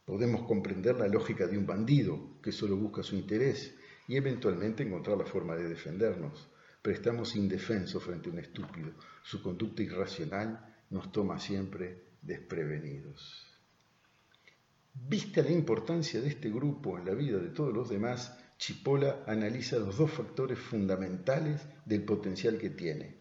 Podemos 0.06 0.46
comprender 0.46 0.96
la 0.96 1.06
lógica 1.06 1.46
de 1.46 1.58
un 1.58 1.66
bandido 1.66 2.40
que 2.42 2.50
solo 2.50 2.76
busca 2.76 3.02
su 3.02 3.14
interés 3.14 3.74
y 4.08 4.16
eventualmente 4.16 4.82
encontrar 4.82 5.18
la 5.18 5.26
forma 5.26 5.54
de 5.54 5.68
defendernos, 5.68 6.48
pero 6.80 6.96
estamos 6.96 7.36
indefensos 7.36 8.02
frente 8.02 8.30
a 8.30 8.32
un 8.32 8.38
estúpido. 8.38 8.92
Su 9.22 9.42
conducta 9.42 9.82
irracional 9.82 10.74
nos 10.88 11.12
toma 11.12 11.38
siempre 11.38 12.04
desprevenidos. 12.22 13.46
Vista 14.94 15.42
la 15.42 15.52
importancia 15.52 16.22
de 16.22 16.28
este 16.28 16.48
grupo 16.48 16.98
en 16.98 17.04
la 17.04 17.14
vida 17.14 17.38
de 17.38 17.50
todos 17.50 17.72
los 17.72 17.90
demás, 17.90 18.34
Chipola 18.56 19.24
analiza 19.26 19.78
los 19.78 19.98
dos 19.98 20.10
factores 20.10 20.58
fundamentales 20.58 21.60
del 21.84 22.02
potencial 22.02 22.56
que 22.56 22.70
tiene. 22.70 23.18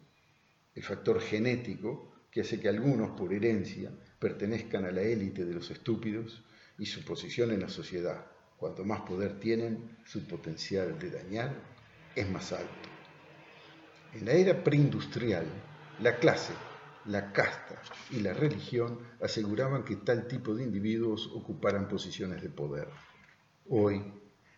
El 0.73 0.83
factor 0.83 1.19
genético, 1.19 2.08
que 2.31 2.41
hace 2.41 2.59
que 2.59 2.69
algunos 2.69 3.11
por 3.11 3.33
herencia 3.33 3.91
pertenezcan 4.19 4.85
a 4.85 4.91
la 4.91 5.01
élite 5.01 5.45
de 5.45 5.53
los 5.53 5.71
estúpidos, 5.71 6.43
y 6.79 6.85
su 6.85 7.03
posición 7.03 7.51
en 7.51 7.59
la 7.59 7.69
sociedad. 7.69 8.25
Cuanto 8.57 8.85
más 8.85 9.01
poder 9.01 9.39
tienen, 9.39 9.97
su 10.05 10.25
potencial 10.25 10.97
de 10.97 11.11
dañar 11.11 11.53
es 12.15 12.29
más 12.29 12.53
alto. 12.53 12.89
En 14.13 14.25
la 14.25 14.31
era 14.31 14.63
preindustrial, 14.63 15.45
la 16.01 16.17
clase 16.17 16.53
la 17.05 17.31
casta 17.31 17.81
y 18.11 18.19
la 18.19 18.33
religión 18.33 18.99
aseguraban 19.21 19.83
que 19.83 19.95
tal 19.95 20.27
tipo 20.27 20.53
de 20.53 20.63
individuos 20.63 21.31
ocuparan 21.33 21.87
posiciones 21.87 22.41
de 22.41 22.49
poder. 22.49 22.87
Hoy, 23.67 24.03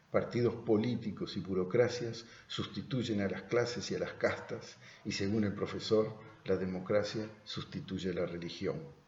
partidos 0.10 0.56
políticos 0.56 1.38
y 1.38 1.40
burocracias 1.40 2.26
sustituyen 2.48 3.22
a 3.22 3.30
las 3.30 3.44
clases 3.44 3.90
y 3.92 3.96
a 3.96 4.00
las 4.00 4.14
castas 4.14 4.78
y 5.06 5.12
según 5.12 5.44
el 5.44 5.54
profesor, 5.54 6.18
la 6.46 6.58
democracia 6.58 7.28
sustituye 7.44 8.12
a 8.12 8.14
la 8.14 8.26
religión 8.26 9.02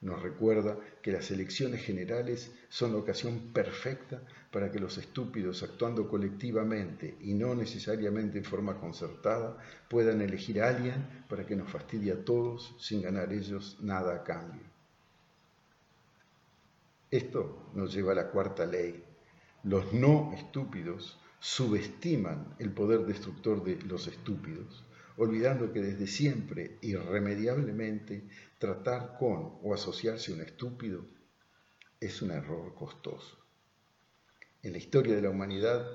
nos 0.00 0.22
recuerda 0.22 0.78
que 1.02 1.12
las 1.12 1.30
elecciones 1.30 1.82
generales 1.84 2.50
son 2.70 2.92
la 2.92 2.98
ocasión 2.98 3.52
perfecta 3.52 4.22
para 4.50 4.70
que 4.70 4.78
los 4.78 4.96
estúpidos, 4.96 5.62
actuando 5.62 6.08
colectivamente 6.08 7.18
y 7.20 7.34
no 7.34 7.54
necesariamente 7.54 8.38
en 8.38 8.44
forma 8.44 8.80
concertada, 8.80 9.58
puedan 9.88 10.22
elegir 10.22 10.62
a 10.62 10.68
alguien 10.68 11.24
para 11.28 11.44
que 11.46 11.54
nos 11.54 11.70
fastidie 11.70 12.12
a 12.12 12.24
todos 12.24 12.74
sin 12.78 13.02
ganar 13.02 13.30
ellos 13.32 13.76
nada 13.80 14.14
a 14.14 14.24
cambio. 14.24 14.62
Esto 17.10 17.70
nos 17.74 17.92
lleva 17.92 18.12
a 18.12 18.16
la 18.16 18.30
cuarta 18.30 18.64
ley. 18.64 19.04
Los 19.64 19.92
no 19.92 20.32
estúpidos 20.32 21.18
subestiman 21.40 22.54
el 22.58 22.72
poder 22.72 23.00
destructor 23.00 23.62
de 23.62 23.76
los 23.82 24.06
estúpidos 24.06 24.82
olvidando 25.20 25.70
que 25.70 25.82
desde 25.82 26.06
siempre, 26.06 26.78
irremediablemente, 26.80 28.26
tratar 28.58 29.18
con 29.18 29.58
o 29.62 29.74
asociarse 29.74 30.32
a 30.32 30.34
un 30.34 30.40
estúpido 30.40 31.04
es 32.00 32.22
un 32.22 32.30
error 32.30 32.74
costoso. 32.74 33.36
En 34.62 34.72
la 34.72 34.78
historia 34.78 35.14
de 35.14 35.20
la 35.20 35.28
humanidad, 35.28 35.86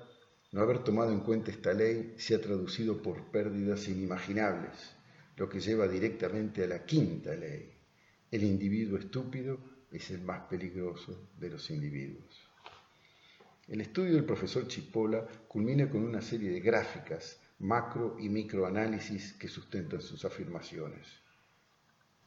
no 0.51 0.61
haber 0.61 0.83
tomado 0.83 1.11
en 1.11 1.21
cuenta 1.21 1.49
esta 1.49 1.73
ley 1.73 2.13
se 2.17 2.35
ha 2.35 2.41
traducido 2.41 3.01
por 3.01 3.31
pérdidas 3.31 3.87
inimaginables, 3.87 4.95
lo 5.37 5.49
que 5.49 5.59
lleva 5.59 5.87
directamente 5.87 6.63
a 6.63 6.67
la 6.67 6.85
quinta 6.85 7.33
ley. 7.33 7.73
El 8.29 8.43
individuo 8.43 8.99
estúpido 8.99 9.57
es 9.91 10.11
el 10.11 10.21
más 10.21 10.41
peligroso 10.41 11.31
de 11.39 11.49
los 11.49 11.71
individuos. 11.71 12.47
El 13.67 13.81
estudio 13.81 14.13
del 14.13 14.25
profesor 14.25 14.67
Chipola 14.67 15.25
culmina 15.47 15.89
con 15.89 16.03
una 16.03 16.21
serie 16.21 16.51
de 16.51 16.59
gráficas 16.59 17.39
macro 17.59 18.17
y 18.19 18.29
microanálisis 18.29 19.33
que 19.33 19.47
sustentan 19.47 20.01
sus 20.01 20.25
afirmaciones. 20.25 21.07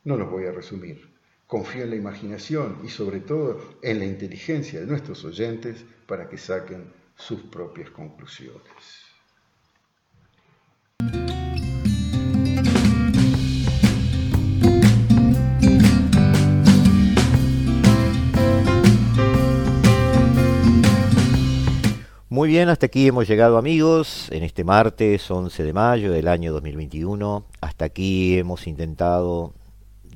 No 0.05 0.17
los 0.17 0.31
voy 0.31 0.47
a 0.47 0.53
resumir. 0.53 1.17
Confío 1.47 1.85
en 1.85 1.91
la 1.91 1.97
imaginación 1.97 2.81
y 2.85 2.89
sobre 2.89 3.21
todo 3.21 3.79
en 3.83 3.99
la 3.99 4.05
inteligencia 4.05 4.81
de 4.81 4.87
nuestros 4.87 5.25
oyentes 5.25 5.85
para 6.07 6.29
que 6.29 6.39
saquen 6.39 6.93
sus 7.17 7.43
propias 7.43 7.91
conclusiones. 7.91 9.09
Muy 22.39 22.51
bien, 22.51 22.69
hasta 22.69 22.87
aquí 22.87 23.09
hemos 23.09 23.27
llegado 23.27 23.59
amigos, 23.59 24.29
en 24.31 24.45
este 24.45 24.63
martes 24.63 25.29
11 25.29 25.61
de 25.65 25.73
mayo 25.73 26.13
del 26.13 26.29
año 26.29 26.53
2021. 26.53 27.45
Hasta 27.61 27.87
aquí 27.87 28.39
hemos 28.39 28.69
intentado 28.69 29.55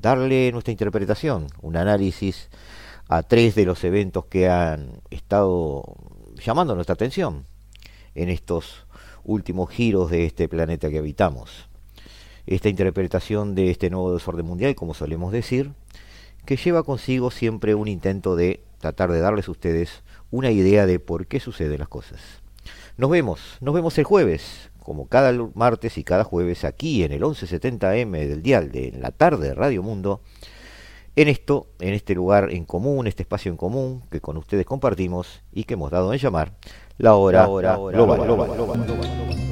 darle 0.01 0.53
nuestra 0.53 0.71
interpretación, 0.71 1.49
un 1.63 1.77
análisis 1.77 2.49
a 3.09 3.25
tres 3.25 3.57
de 3.57 3.65
los 3.65 3.83
eventos 3.83 4.27
que 4.27 4.49
han 4.49 5.01
estado 5.11 5.83
llamando 6.37 6.77
nuestra 6.77 6.95
atención 6.95 7.45
en 8.15 8.29
estos 8.29 8.87
últimos 9.25 9.71
giros 9.71 10.09
de 10.09 10.25
este 10.25 10.47
planeta 10.47 10.91
que 10.91 10.99
habitamos. 10.99 11.69
Esta 12.47 12.69
interpretación 12.69 13.57
de 13.57 13.73
este 13.73 13.91
nuevo 13.91 14.15
desorden 14.15 14.47
mundial, 14.47 14.77
como 14.77 14.95
solemos 14.95 15.33
decir, 15.33 15.73
que 16.47 16.57
lleva 16.57 16.85
consigo 16.85 17.33
siempre 17.33 17.75
un 17.75 17.89
intento 17.89 18.37
de 18.37 18.63
tratar 18.79 19.11
de 19.11 19.19
darles 19.19 19.49
a 19.49 19.51
ustedes 19.51 20.05
una 20.33 20.51
idea 20.51 20.87
de 20.87 20.99
por 20.99 21.29
qué 21.29 21.39
suceden 21.39 21.79
las 21.79 21.89
cosas. 21.89 22.21
Nos 22.97 23.11
vemos, 23.11 23.59
nos 23.61 23.75
vemos 23.75 23.97
el 23.99 24.05
jueves, 24.05 24.71
como 24.81 25.07
cada 25.07 25.33
martes 25.55 25.97
y 25.99 26.05
cada 26.05 26.25
jueves, 26.25 26.65
aquí 26.65 27.05
en 27.05 27.13
el 27.13 27.23
1170M 27.23 28.27
del 28.27 28.43
dial 28.43 28.73
de 28.73 28.93
la 28.99 29.13
tarde 29.13 29.49
de 29.49 29.55
Radio 29.55 29.83
Mundo, 29.83 30.23
en 31.15 31.29
esto, 31.29 31.69
en 31.79 31.93
este 31.95 32.15
lugar 32.15 32.51
en 32.51 32.65
común, 32.65 33.07
este 33.07 33.23
espacio 33.23 33.51
en 33.51 33.59
común 33.59 34.03
que 34.11 34.21
con 34.21 34.39
ustedes 34.39 34.65
compartimos 34.65 35.43
y 35.53 35.65
que 35.65 35.75
hemos 35.75 35.91
dado 35.91 36.13
en 36.13 36.19
llamar 36.19 36.55
la 36.97 37.15
hora, 37.15 37.43
la 37.43 37.49
hora 37.49 37.77
global. 37.77 39.52